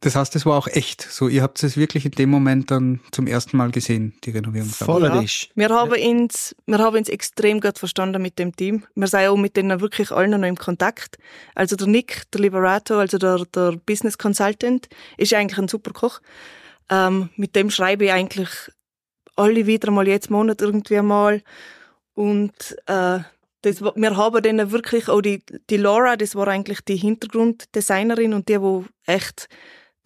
[0.00, 1.00] Das heißt, es war auch echt.
[1.00, 4.68] So, ihr habt es wirklich in dem Moment dann zum ersten Mal gesehen, die Renovierung.
[4.68, 5.48] Vollerisch.
[5.54, 8.84] Wir haben uns, wir haben uns extrem gut verstanden mit dem Team.
[8.94, 11.16] Wir sind auch mit denen wirklich allen noch im Kontakt.
[11.54, 16.20] Also der Nick, der Liberato, also der, der Business Consultant, ist eigentlich ein super Koch.
[16.90, 18.50] Ähm, mit dem schreibe ich eigentlich
[19.34, 21.42] alle wieder mal jetzt Monat irgendwie mal.
[22.14, 23.20] Und äh,
[23.62, 28.48] das, wir haben denen wirklich auch die, die Laura, das war eigentlich die Hintergrunddesignerin und
[28.48, 29.48] die, wo echt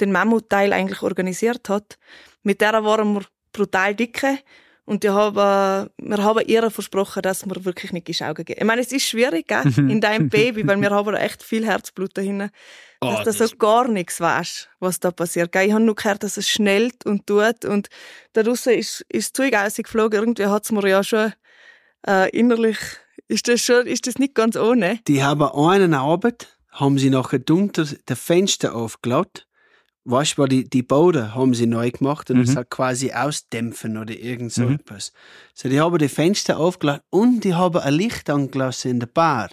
[0.00, 1.98] den Mammutteil eigentlich organisiert hat.
[2.42, 3.22] Mit der waren wir
[3.52, 4.38] brutal dicke.
[4.86, 8.56] Und die haben, wir haben ihr versprochen, dass wir wirklich nicht Augen gehen.
[8.58, 9.62] Ich meine, es ist schwierig, gell?
[9.76, 12.50] in deinem Baby, weil wir haben echt viel Herzblut dahinter.
[12.98, 15.52] Dass oh, du so gar nichts weißt, was da passiert.
[15.52, 15.68] Gell?
[15.68, 17.64] Ich habe nur gehört, dass es schnellt und tut.
[17.64, 17.88] Und
[18.32, 20.18] da draussen ist, ist das Zeug rausgeflogen.
[20.18, 21.34] Irgendwie hat es mir ja schon
[22.04, 22.78] äh, innerlich,
[23.28, 24.98] ist das schon, ist das nicht ganz ohne.
[25.06, 29.44] Die haben einen Abend, haben sie nachher drunter das Fenster aufgeladen
[30.04, 32.46] weißt du, die, die Bauder haben sie neu gemacht und mhm.
[32.46, 34.76] das hat quasi ausdämpfen oder irgend so mhm.
[34.76, 35.12] etwas.
[35.54, 39.50] So, die haben die Fenster aufgelassen und die haben ein Licht angelassen in der Bar.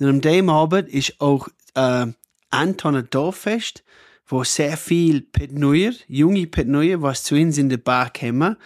[0.00, 2.06] Und an dem Abend ist auch äh,
[2.50, 3.84] Anton Dorffest,
[4.26, 8.56] wo sehr viel Petneuer, junge Petneuer, was zu uns in der Bar kommen,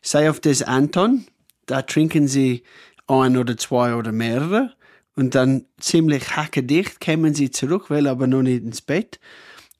[0.00, 1.26] sei auf das Anton,
[1.66, 2.64] da trinken sie
[3.06, 4.72] ein oder zwei oder mehrere
[5.14, 9.20] und dann ziemlich hackedicht kommen sie zurück, weil aber noch nicht ins Bett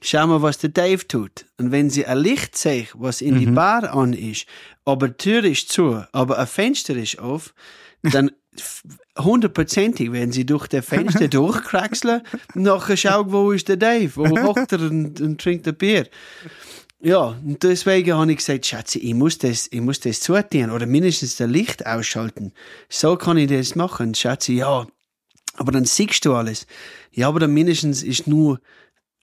[0.02, 1.46] schau mal, was der Dave tut.
[1.58, 3.38] Und wenn sie ein Licht sehen, was in mhm.
[3.38, 4.46] die Bar an ist,
[4.84, 7.54] aber die Tür ist zu, aber ein Fenster ist auf,
[8.02, 8.32] dann
[9.18, 12.22] hundertprozentig werden sie durch das Fenster durchkraxeln
[12.54, 16.08] und nachher schauen, wo ist der Dave, wo kocht er und, und trinkt ein Bier.
[17.00, 20.86] Ja, und deswegen habe ich gesagt, Schatzi, ich muss das, ich muss das zutun oder
[20.86, 22.52] mindestens das Licht ausschalten.
[22.88, 24.14] So kann ich das machen.
[24.14, 24.86] Schatzi, ja,
[25.54, 26.66] aber dann siehst du alles.
[27.10, 28.60] Ja, aber dann mindestens ist nur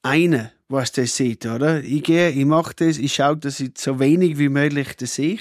[0.02, 1.84] eine, was das sieht, oder?
[1.84, 5.40] Ich gehe, ich mache das, ich schaue, dass ich so wenig wie möglich das sehe.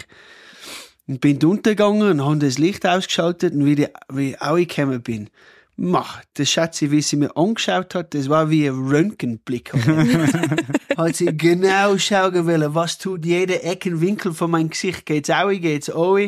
[1.06, 5.30] Und bin untergegangen und habe das Licht ausgeschaltet und wie, ich, wie ich angekommen bin,
[5.78, 9.72] mach, das Schatzi, wie sie mir angeschaut hat, das war wie ein Röntgenblick.
[10.96, 15.88] hat sie genau schauen wollen, was tut jeder Eckenwinkel von meinem Gesicht, geht's auch, geht's
[15.88, 16.18] auch.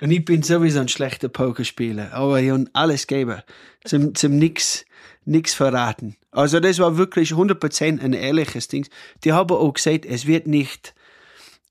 [0.00, 3.42] Und ich bin sowieso ein schlechter Pokerspieler, aber ich habe alles gegeben,
[3.84, 4.84] zum, zum nix,
[5.24, 6.16] nix verraten.
[6.30, 8.86] Also das war wirklich 100% ein ehrliches Ding.
[9.24, 10.94] Die haben auch gesagt, es wird nicht,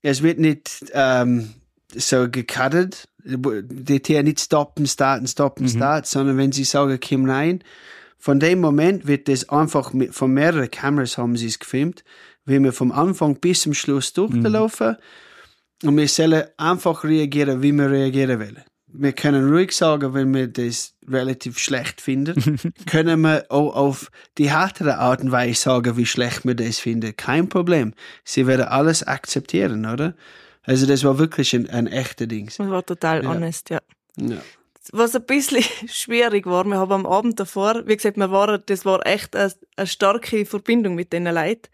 [0.02, 1.54] es wird nicht ähm,
[1.94, 5.70] so gecuttet, die Tiere nicht stoppen, starten, stoppen, mhm.
[5.70, 7.62] start, sondern wenn sie sagen, komm rein,
[8.18, 12.04] von dem Moment wird das einfach mit, von mehreren Kameras haben sie es gefilmt,
[12.44, 14.96] wie wir vom Anfang bis zum Schluss durchlaufen
[15.82, 15.88] mhm.
[15.88, 20.48] und wir sollen einfach reagieren, wie wir reagieren wollen wir können ruhig sagen, wenn wir
[20.48, 26.06] das relativ schlecht finden, können wir auch auf die härtere Art und Weise sagen, wie
[26.06, 27.16] schlecht wir das finden.
[27.16, 27.94] Kein Problem.
[28.24, 30.14] Sie werden alles akzeptieren, oder?
[30.62, 32.46] Also das war wirklich ein, ein echter Ding.
[32.46, 33.30] Das war total ja.
[33.30, 33.80] honest, ja.
[34.16, 34.38] ja.
[34.92, 38.84] Was ein bisschen schwierig war, wir haben am Abend davor, wie gesagt, wir waren, das
[38.84, 41.68] war echt eine, eine starke Verbindung mit den Leuten.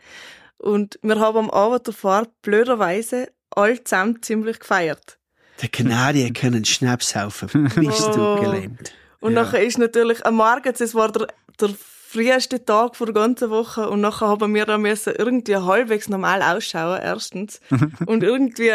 [0.59, 5.19] Und wir haben am Abend davor blöderweise alle zusammen ziemlich gefeiert.
[5.63, 7.65] Der Kanadier können Schnaps saufen.
[7.77, 8.41] Bist du oh.
[8.41, 8.93] gelähmt.
[9.21, 9.43] Und ja.
[9.43, 11.27] nachher ist natürlich am Morgen, es war der,
[11.61, 11.71] der
[12.09, 16.43] früheste Tag vor der ganzen Woche und nachher haben wir da müssen irgendwie halbwegs normal
[16.43, 17.61] ausschauen, erstens.
[18.07, 18.73] und irgendwie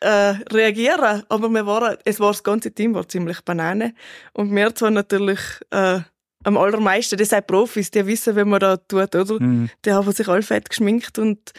[0.00, 1.22] äh, reagieren.
[1.28, 3.94] Aber wir waren, es war das ganze Team war ziemlich Banane.
[4.32, 5.40] Und wir zwar natürlich
[5.70, 6.00] äh,
[6.44, 9.40] am allermeisten, das sind Profis, die wissen, wie man da tut, oder?
[9.40, 9.70] Mhm.
[9.84, 11.52] Die haben sich alle fett geschminkt und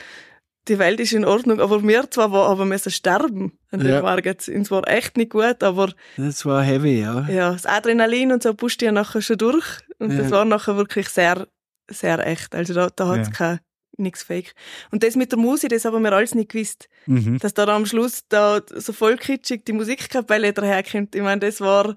[0.69, 4.01] die Welt ist in Ordnung, aber wir zwar war, aber müssen sterben an dem ja.
[4.01, 4.35] Morgen.
[4.37, 5.91] Es war echt nicht gut, aber.
[6.15, 7.27] Das war heavy, ja.
[7.27, 9.65] Ja, das Adrenalin und so pusht ja nachher schon durch.
[9.97, 10.19] Und ja.
[10.19, 11.47] das war nachher wirklich sehr,
[11.89, 12.55] sehr echt.
[12.55, 13.33] Also da, da hat es ja.
[13.33, 13.59] kein,
[13.97, 14.53] nichts fake.
[14.91, 16.87] Und das mit der Musik, das haben wir alles nicht gewusst.
[17.07, 17.39] Mhm.
[17.39, 21.15] Dass da am Schluss da so voll kitschig die Musikkapelle daherkommt.
[21.15, 21.95] Ich meine, das war,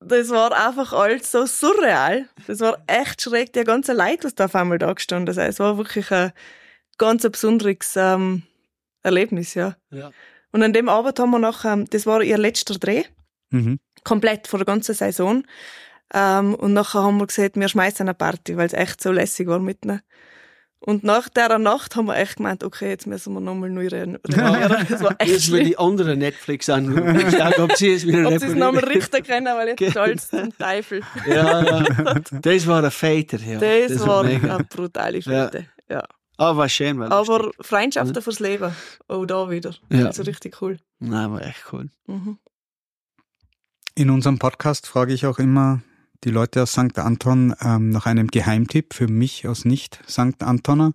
[0.00, 2.28] das war einfach alles so surreal.
[2.46, 5.38] Das war echt schräg, die ganze Leute, was da auf einmal da gestanden ist.
[5.38, 6.32] Es war wirklich ein,
[6.98, 8.42] ganz ein besonderes ähm,
[9.02, 9.76] Erlebnis, ja.
[9.90, 10.10] ja.
[10.52, 13.04] Und an dem Abend haben wir noch, ähm, das war ihr letzter Dreh,
[13.50, 13.78] mhm.
[14.04, 15.44] komplett vor der ganzen Saison.
[16.12, 19.46] Ähm, und nachher haben wir gesagt, wir schmeißen eine Party, weil es echt so lässig
[19.46, 20.00] war mit ihnen.
[20.80, 24.86] Und nach der Nacht haben wir echt gemeint, okay, jetzt müssen wir nochmal neu renovieren.
[24.88, 27.60] Das war echt Jetzt will die anderen Netflix anschauen.
[27.60, 31.02] ob sie es wieder Ob sie es nochmal richten können, weil jetzt stolz zum Teufel.
[31.26, 32.14] ja, ja.
[32.30, 33.58] Das war ein Väter, ja.
[33.58, 35.64] Das, das war eine brutale Fete, ja.
[36.38, 36.44] Ja.
[36.44, 36.98] Ah, war schön.
[36.98, 38.22] War Aber Freundschaften mhm.
[38.22, 38.72] fürs Leben.
[39.08, 39.74] Auch da wieder.
[39.90, 40.06] Ja.
[40.06, 40.78] Also richtig cool.
[40.98, 41.90] Nein, war echt cool.
[42.06, 42.38] Mhm.
[43.94, 45.82] In unserem Podcast frage ich auch immer
[46.24, 46.98] die Leute aus St.
[46.98, 50.42] Anton ähm, nach einem Geheimtipp für mich als Nicht-St.
[50.42, 50.92] Antoner.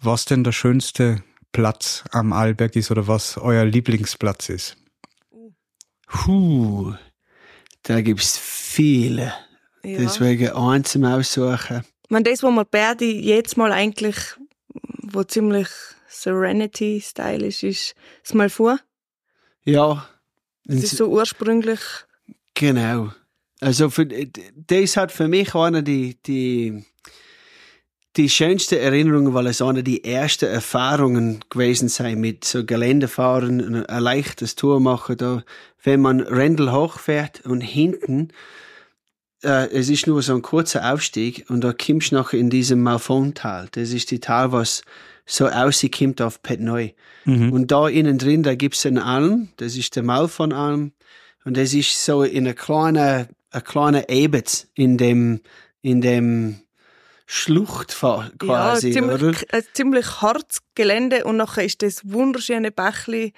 [0.00, 1.22] was denn der schönste
[1.52, 4.76] Platz am Arlberg ist oder was euer Lieblingsplatz ist.
[6.06, 6.94] Puh,
[7.82, 9.32] da gibt's viele.
[9.82, 9.98] Ja.
[9.98, 11.84] Deswegen eins zum Aussuchen.
[12.02, 14.16] Ich meine, das, wo wir beide jetzt mal eigentlich,
[15.12, 15.68] wo ziemlich
[16.08, 18.78] Serenity-Style ist, ist das mal vor.
[19.64, 20.08] Ja,
[20.64, 21.80] Das ist so ursprünglich.
[22.54, 23.12] genau.
[23.60, 26.84] Also für, das hat für mich eine die, die,
[28.16, 33.88] die schönste Erinnerungen, weil es eine die ersten Erfahrungen gewesen sei mit so Geländefahren, und
[33.88, 35.42] ein leichtes Tour machen da,
[35.82, 38.28] wenn man Rendel hochfährt und hinten
[39.44, 42.82] äh, es ist nur so ein kurzer Aufstieg und da kommst du nachher in diesem
[42.82, 43.68] Malfontal.
[43.72, 44.82] Das ist die Tal, was
[45.26, 46.90] so aussieht auf Petneu.
[47.24, 47.52] Mhm.
[47.52, 50.92] Und da innen drin, da gibt's einen Alm, das ist der Malfonalm.
[51.44, 55.40] Und das ist so in einer kleinen, eine kleine Ebet in dem,
[55.82, 56.60] in dem
[57.26, 59.18] Schlucht quasi, ja, oder?
[59.18, 63.32] ziemlich, ein ziemlich hartes Gelände und nachher ist das wunderschöne Bächli,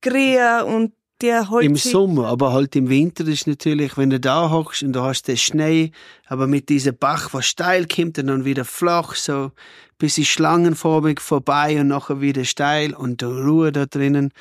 [0.00, 0.92] Grien und
[1.22, 1.64] die Holz.
[1.64, 5.28] Im Sommer, aber halt im Winter ist natürlich, wenn du da hockst und du hast
[5.28, 5.92] den Schnee,
[6.26, 9.52] aber mit diesem Bach, was steil kommt und dann wieder flach, so
[10.00, 14.32] bisschen schlangenförmig vorbei und nachher wieder steil und die Ruhe da drinnen.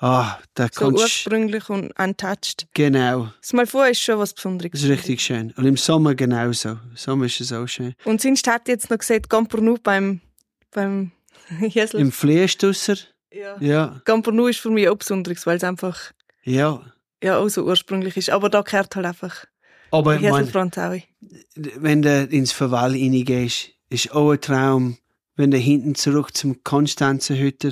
[0.00, 2.66] Ah, da so kannst ursprünglich und untouched.
[2.74, 3.28] genau.
[3.40, 4.72] Das mal vor ist schon was Besonderes.
[4.72, 5.52] Das ist richtig schön.
[5.56, 6.70] Und im Sommer genauso.
[6.70, 7.94] Im Sommer ist es auch schön.
[8.04, 10.20] Und sonst hat jetzt noch gesagt, Gampernu beim,
[10.72, 11.12] beim
[11.60, 12.00] Jesel.
[12.00, 12.96] Im Fleischdusser,
[13.34, 13.56] ja.
[13.60, 16.12] ja, Gampernu ist für mich auch Besonderes, weil es einfach
[16.44, 16.80] ja.
[17.22, 18.30] ja auch so ursprünglich ist.
[18.30, 19.44] Aber da gehört halt einfach
[19.90, 20.96] Aber Jeselfront auch.
[21.76, 24.98] wenn du ins Verwall reingehst, ist auch ein Traum.
[25.36, 27.70] Wenn du hinten zurück zum Konstanzenhütter,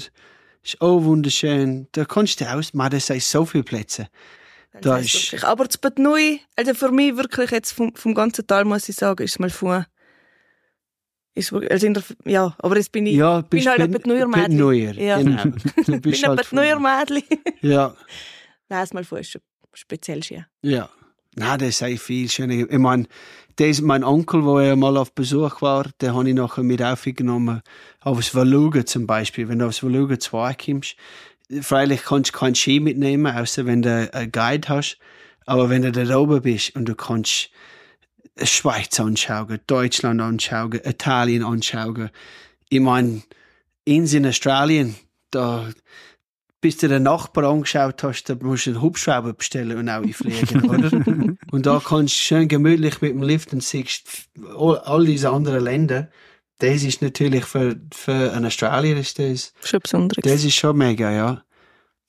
[0.64, 1.88] ist auch wunderschön.
[1.92, 4.08] Da kannst du aus, man, das sind so viele Plätze.
[4.72, 5.44] Das Da ist- wirklich.
[5.44, 8.96] Aber das Bad Nui, also für mich wirklich jetzt vom, vom ganzen Tal muss ich
[8.96, 9.86] sagen, ist mal vor.
[11.34, 14.02] Ist also in der, ja, aber jetzt bin ich, Ja, bin bist halt ein Bet-
[14.02, 14.50] Bad Nuier Mädchen.
[14.50, 15.16] Betnuier, Ja.
[15.18, 15.42] genau.
[15.44, 15.50] Du
[15.92, 17.22] bin bist ein halt Nuier von- Mädchen.
[17.62, 17.94] Ja,
[18.68, 19.40] Nein, mal vor ist schon
[19.74, 20.44] speziell schön.
[20.62, 20.88] ja.
[21.34, 22.52] Na, das sei viel schöner.
[22.70, 23.06] Ich meine,
[23.56, 27.62] das, mein Onkel, wo er mal auf Besuch war, der habe ich nachher mit aufgenommen.
[28.00, 29.48] Aufs Valuga zum Beispiel.
[29.48, 30.94] Wenn du aufs Valuga 2 kommst,
[31.62, 34.98] freilich kannst du keinen Ski mitnehmen, außer wenn du einen Guide hast.
[35.46, 37.48] Aber wenn du da oben bist und du kannst
[38.42, 42.10] Schweiz anschauen, Deutschland anschauen, Italien anschauen.
[42.68, 43.22] Ich meine,
[43.84, 44.94] ins in Australien,
[45.30, 45.68] da,
[46.60, 50.68] bis du den Nachbar angeschaut hast, da musst du einen Hubschrauber bestellen und auch fliegen,
[50.68, 50.90] oder?
[51.50, 55.62] Und da kannst du schön gemütlich mit dem Lift und siehst all, all diese anderen
[55.62, 56.08] Länder.
[56.60, 60.22] Das ist natürlich für, für einen Australier ist das, Schon Besonderes.
[60.22, 61.42] das ist schon mega, ja.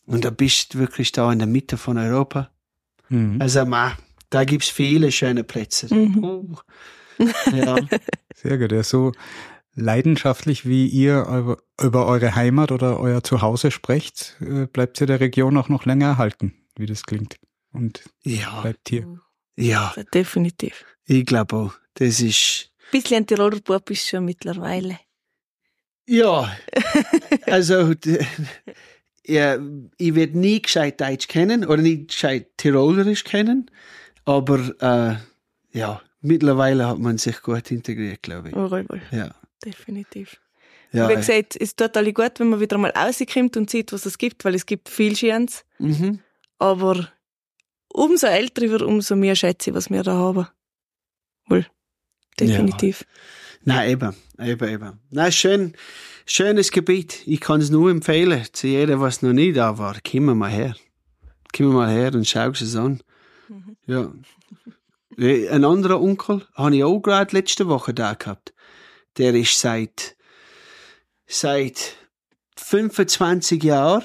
[0.05, 2.51] Und da bist du wirklich da in der Mitte von Europa.
[3.09, 3.41] Mhm.
[3.41, 3.97] Also, ma,
[4.33, 5.93] da gibt's viele schöne Plätze.
[5.93, 6.23] Mhm.
[6.23, 6.55] Uh.
[7.51, 7.75] Ja.
[8.35, 8.71] Sehr gut.
[8.71, 9.11] Ja, so
[9.75, 15.57] leidenschaftlich, wie ihr über, eure Heimat oder euer Zuhause sprecht, äh, bleibt ihr der Region
[15.57, 17.37] auch noch länger erhalten, wie das klingt.
[17.71, 19.19] Und ja, bleibt hier.
[19.55, 20.85] ja, definitiv.
[21.05, 21.73] ich glaube auch.
[21.95, 24.99] Das ist, Ein bisschen ein Tiroler Bub ist schon mittlerweile.
[26.07, 26.55] ja,
[27.45, 27.93] also,
[29.25, 29.57] ja,
[29.97, 33.69] ich werde nie gescheit Deutsch kennen oder nie gescheit Tirolerisch kennen,
[34.25, 38.55] aber, äh, ja, mittlerweile hat man sich gut integriert, glaube ich.
[38.55, 38.85] Wohl.
[39.11, 40.39] Ja, definitiv.
[40.91, 41.09] ja.
[41.09, 44.17] Wie gesagt, es tut alle gut, wenn man wieder mal rauskommt und sieht, was es
[44.17, 45.65] gibt, weil es gibt viel Schönes.
[45.79, 46.19] Mhm.
[46.59, 47.09] Aber
[47.89, 50.47] umso älter ich werde, umso mehr schätze ich, was wir da haben.
[51.47, 51.65] Wohl,
[52.39, 53.05] definitiv.
[53.65, 54.99] Nein, eben, eben, eben.
[55.09, 55.73] Nein, schön,
[56.25, 57.21] schönes Gebiet.
[57.25, 59.97] Ich kann es nur empfehlen, zu jedem, was noch nie da war.
[60.09, 60.75] Komm mal her.
[61.55, 63.01] Komm mal her und schau es an.
[63.85, 64.11] Ja.
[65.17, 68.53] Äh, Ein anderer Onkel habe ich auch gerade letzte Woche da gehabt.
[69.17, 70.15] Der ist seit,
[71.27, 71.95] seit
[72.57, 74.03] 25 Jahren,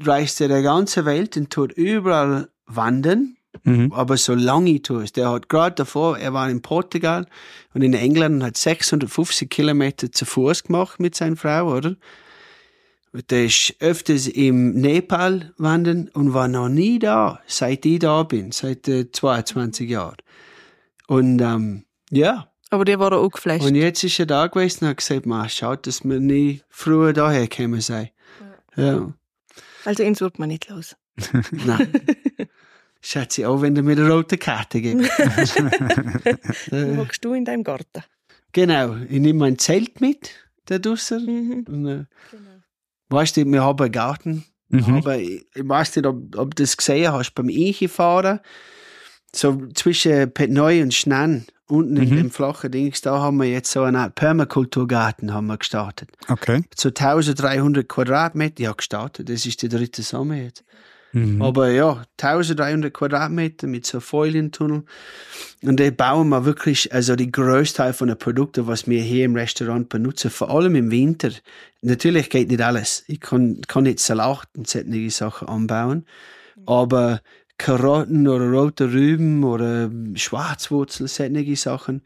[0.00, 3.92] reist er der ganze Welt und tut überall wandern Mhm.
[3.92, 5.10] aber so lange Tours.
[5.12, 7.26] Der hat gerade davor, er war in Portugal
[7.74, 11.96] und in England und hat 650 Kilometer zu Fuß gemacht mit seiner Frau, oder?
[13.12, 18.52] Der ist öfters im Nepal wandern und war noch nie da, seit ich da bin,
[18.52, 20.16] seit äh, 22 Jahren.
[21.08, 23.64] Und ähm, ja, Aber die waren auch geflasht.
[23.64, 27.12] und jetzt ist er da gewesen und hat gesagt, man schaut, dass wir nie früher
[27.12, 28.12] daher gekommen sei.
[28.76, 29.12] Ja,
[29.84, 30.94] Also ins wird man nicht los.
[31.50, 31.90] nein.
[33.00, 35.10] Schätze auch, wenn du mir eine rote Karte gibst.
[36.70, 38.04] Hockst du in deinem Garten?
[38.52, 40.30] Genau, ich nehme mein Zelt mit,
[40.68, 41.24] der draussen.
[41.26, 41.64] Mhm.
[41.66, 42.49] Und, äh, Genau.
[43.10, 44.44] Weißt du, wir haben einen Garten.
[44.68, 44.96] Mhm.
[44.98, 48.40] Aber ich, ich weiß nicht, ob, ob du das gesehen hast beim Einfahren.
[49.34, 52.16] so zwischen Petneu und Schnan, unten in Mhm.
[52.16, 56.10] dem flachen Dings, da haben wir jetzt so eine Art Permakulturgarten haben wir gestartet.
[56.28, 56.62] Okay.
[56.76, 60.64] So 1300 Quadratmeter, ja gestartet, das ist der dritte Sommer jetzt.
[61.12, 61.42] Mhm.
[61.42, 64.84] Aber ja, 1300 Quadratmeter mit so Folientunnel.
[65.62, 69.36] Und da bauen wir wirklich, also die Großteil von den Produkten, was wir hier im
[69.36, 71.30] Restaurant benutzen, vor allem im Winter.
[71.82, 73.04] Natürlich geht nicht alles.
[73.08, 76.06] Ich kann, kann nicht Salat und solche Sachen anbauen.
[76.66, 77.20] Aber
[77.58, 82.02] Karotten oder rote Rüben oder Schwarzwurzel, solche Sachen,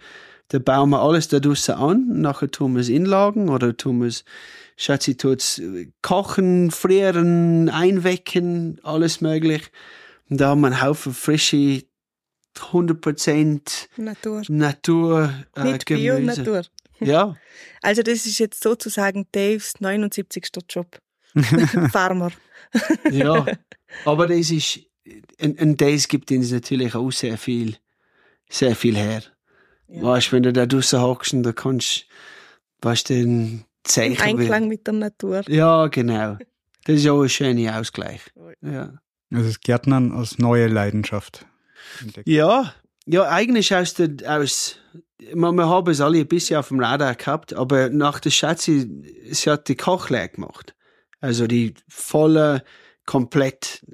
[0.48, 2.20] da bauen wir alles da draussen an.
[2.20, 4.24] Nachher tun wir es inlagen oder tun wir es
[4.76, 5.60] Schatzi tut's
[6.02, 9.70] kochen, frieren, einwecken, alles möglich.
[10.28, 11.82] Und da haben wir einen Haufen frische,
[12.56, 14.42] 100% Natur.
[14.48, 16.40] Natur äh, Nicht Bio, Gemüse.
[16.40, 16.62] Natur.
[17.00, 17.36] Ja,
[17.82, 20.46] Also das ist jetzt sozusagen Daves 79.
[20.70, 21.00] Job.
[21.92, 22.30] Farmer.
[23.10, 23.44] ja.
[24.04, 24.80] Aber das ist,
[25.40, 27.76] und, und das gibt uns natürlich auch sehr viel,
[28.48, 29.24] sehr viel her.
[29.88, 30.02] Ja.
[30.02, 32.06] Weißt, wenn du da draussen hockst und da kannst,
[32.80, 34.38] weißt du, den Im Zeichen.
[34.38, 35.42] Einklang mit der Natur.
[35.48, 36.38] Ja, genau.
[36.84, 38.20] Das ist auch ein schöner Ausgleich.
[38.60, 38.94] Ja.
[39.32, 41.46] Also das Gärtnern als neue Leidenschaft.
[42.00, 42.28] entdeckt.
[42.28, 42.74] Ja,
[43.06, 44.76] ja, eigentlich aus der, aus,
[45.34, 48.88] man, wir haben es alle ein bisschen auf dem Radar gehabt, aber nach der Schatzi,
[49.30, 50.74] sie hat die Kochlehre gemacht.
[51.20, 52.64] Also die volle,
[53.06, 53.84] komplett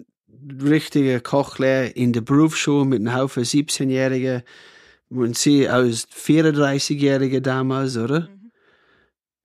[0.63, 4.43] richtige Kochlehre in der Berufsschule mit einem Haufen 17-Jährigen
[5.09, 8.29] und sie als 34-Jährige damals, oder?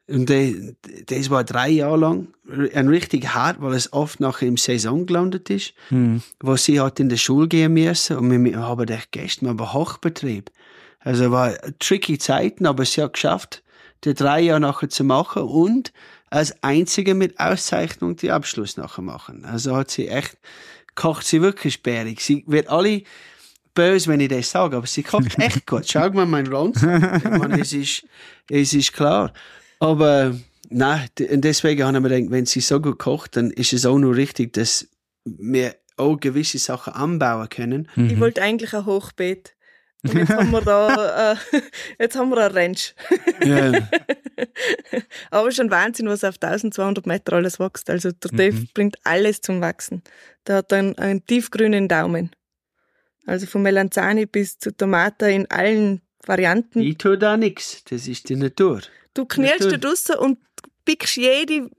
[0.08, 0.76] Und de-
[1.08, 2.28] das war drei Jahre lang
[2.74, 6.22] ein richtig hart, weil es oft nachher im Saison gelandet ist Mhm.
[6.42, 10.52] wo sie hat in der Schule gehen müssen und wir, haben echt gestern aber Hochbetrieb.
[11.00, 13.64] Also war tricky Zeiten, aber sie hat geschafft,
[14.04, 15.92] die drei Jahre nachher zu machen und
[16.30, 19.44] als einzige mit Auszeichnung die Abschluss nachher machen.
[19.46, 20.38] Also hat sie echt,
[20.94, 22.22] kocht sie wirklich sperrig.
[22.22, 23.02] Sie wird alle
[23.74, 25.90] böse, wenn ich das sage, aber sie kocht echt gut.
[25.90, 26.46] Schau mal mein
[27.40, 28.06] meine, es ist,
[28.50, 29.34] es ist klar.
[29.80, 30.36] Aber,
[30.70, 34.16] nein, deswegen haben wir gedacht, wenn sie so gut kocht, dann ist es auch nur
[34.16, 34.88] richtig, dass
[35.26, 37.90] wir auch gewisse Sachen anbauen können.
[37.96, 38.10] Mhm.
[38.10, 39.56] Ich wollte eigentlich ein Hochbeet.
[40.04, 41.62] Und jetzt haben wir da, äh,
[42.00, 42.94] jetzt haben wir ein Ranch.
[43.44, 43.72] Ja,
[45.32, 47.90] Aber schon Wahnsinn, was auf 1200 Meter alles wächst.
[47.90, 48.38] Also der Mhm.
[48.38, 50.04] Dave bringt alles zum Wachsen.
[50.46, 52.32] Der hat einen, einen tiefgrünen Daumen.
[53.26, 56.82] Also von Melanzani bis zu Tomaten in allen Varianten.
[56.82, 57.84] ich tue da nichts.
[57.90, 58.82] Das ist die Natur.
[59.14, 60.40] Du knirschst da draussen und
[60.86, 61.70] pickst jede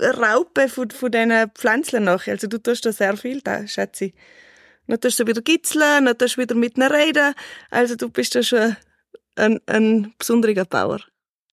[0.00, 2.26] Raupe von, von diesen Pflanzen nach.
[2.26, 4.14] Also du tust da sehr viel, da, Schatzi.
[4.86, 7.34] Dann tust du wieder gitzeln, dann tust du wieder mit einer Rede.
[7.70, 8.76] Also du bist da schon
[9.36, 11.00] ein, ein besonderer Bauer.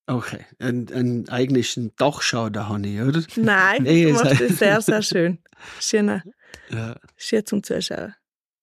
[0.08, 0.46] Okay.
[0.60, 3.24] Ein, ein eigentlichen Dachschau da habe ich, oder?
[3.36, 5.40] Nein, Nee, du machst das sehr, sehr schön.
[5.80, 6.22] Schön,
[6.70, 6.96] Ja.
[7.18, 8.14] schön zum Zuschauen.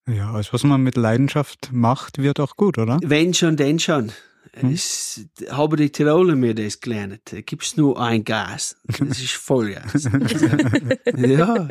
[0.09, 2.99] Ja, also was man mit Leidenschaft macht, wird auch gut, oder?
[3.03, 4.13] Wenn schon, denn schon.
[4.55, 4.73] Hm.
[4.73, 7.21] Es, haben die Tiroler mir das gelernt.
[7.33, 8.77] Da gibt's nur ein Gas.
[8.99, 10.05] Das ist Vollgas.
[11.17, 11.69] ja.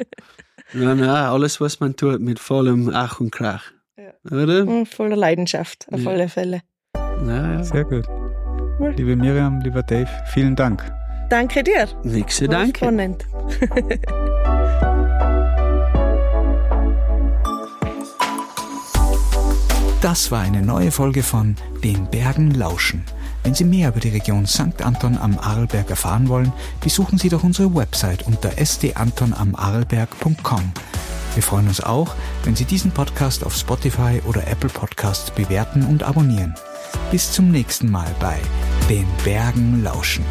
[0.74, 3.64] Nein, nein, alles, was man tut, mit vollem Ach und Krach.
[3.98, 4.14] Ja.
[4.32, 4.66] Oder?
[4.66, 6.10] Und voller Leidenschaft, auf Ja.
[6.12, 6.62] alle Fälle.
[6.96, 7.64] Ja, ja.
[7.64, 8.06] Sehr gut.
[8.96, 10.90] Liebe Miriam, lieber Dave, vielen Dank.
[11.30, 11.88] Danke dir.
[12.04, 12.76] Nix zu War danken.
[12.78, 13.26] spannend.
[20.02, 23.04] Das war eine neue Folge von Den Bergen lauschen.
[23.44, 24.82] Wenn Sie mehr über die Region St.
[24.82, 30.72] Anton am Arlberg erfahren wollen, besuchen Sie doch unsere Website unter sdantonamarlberg.com.
[31.34, 36.04] Wir freuen uns auch, wenn Sie diesen Podcast auf Spotify oder Apple Podcasts bewerten und
[36.04, 36.56] abonnieren.
[37.12, 38.40] Bis zum nächsten Mal bei
[38.90, 40.24] Den Bergen lauschen.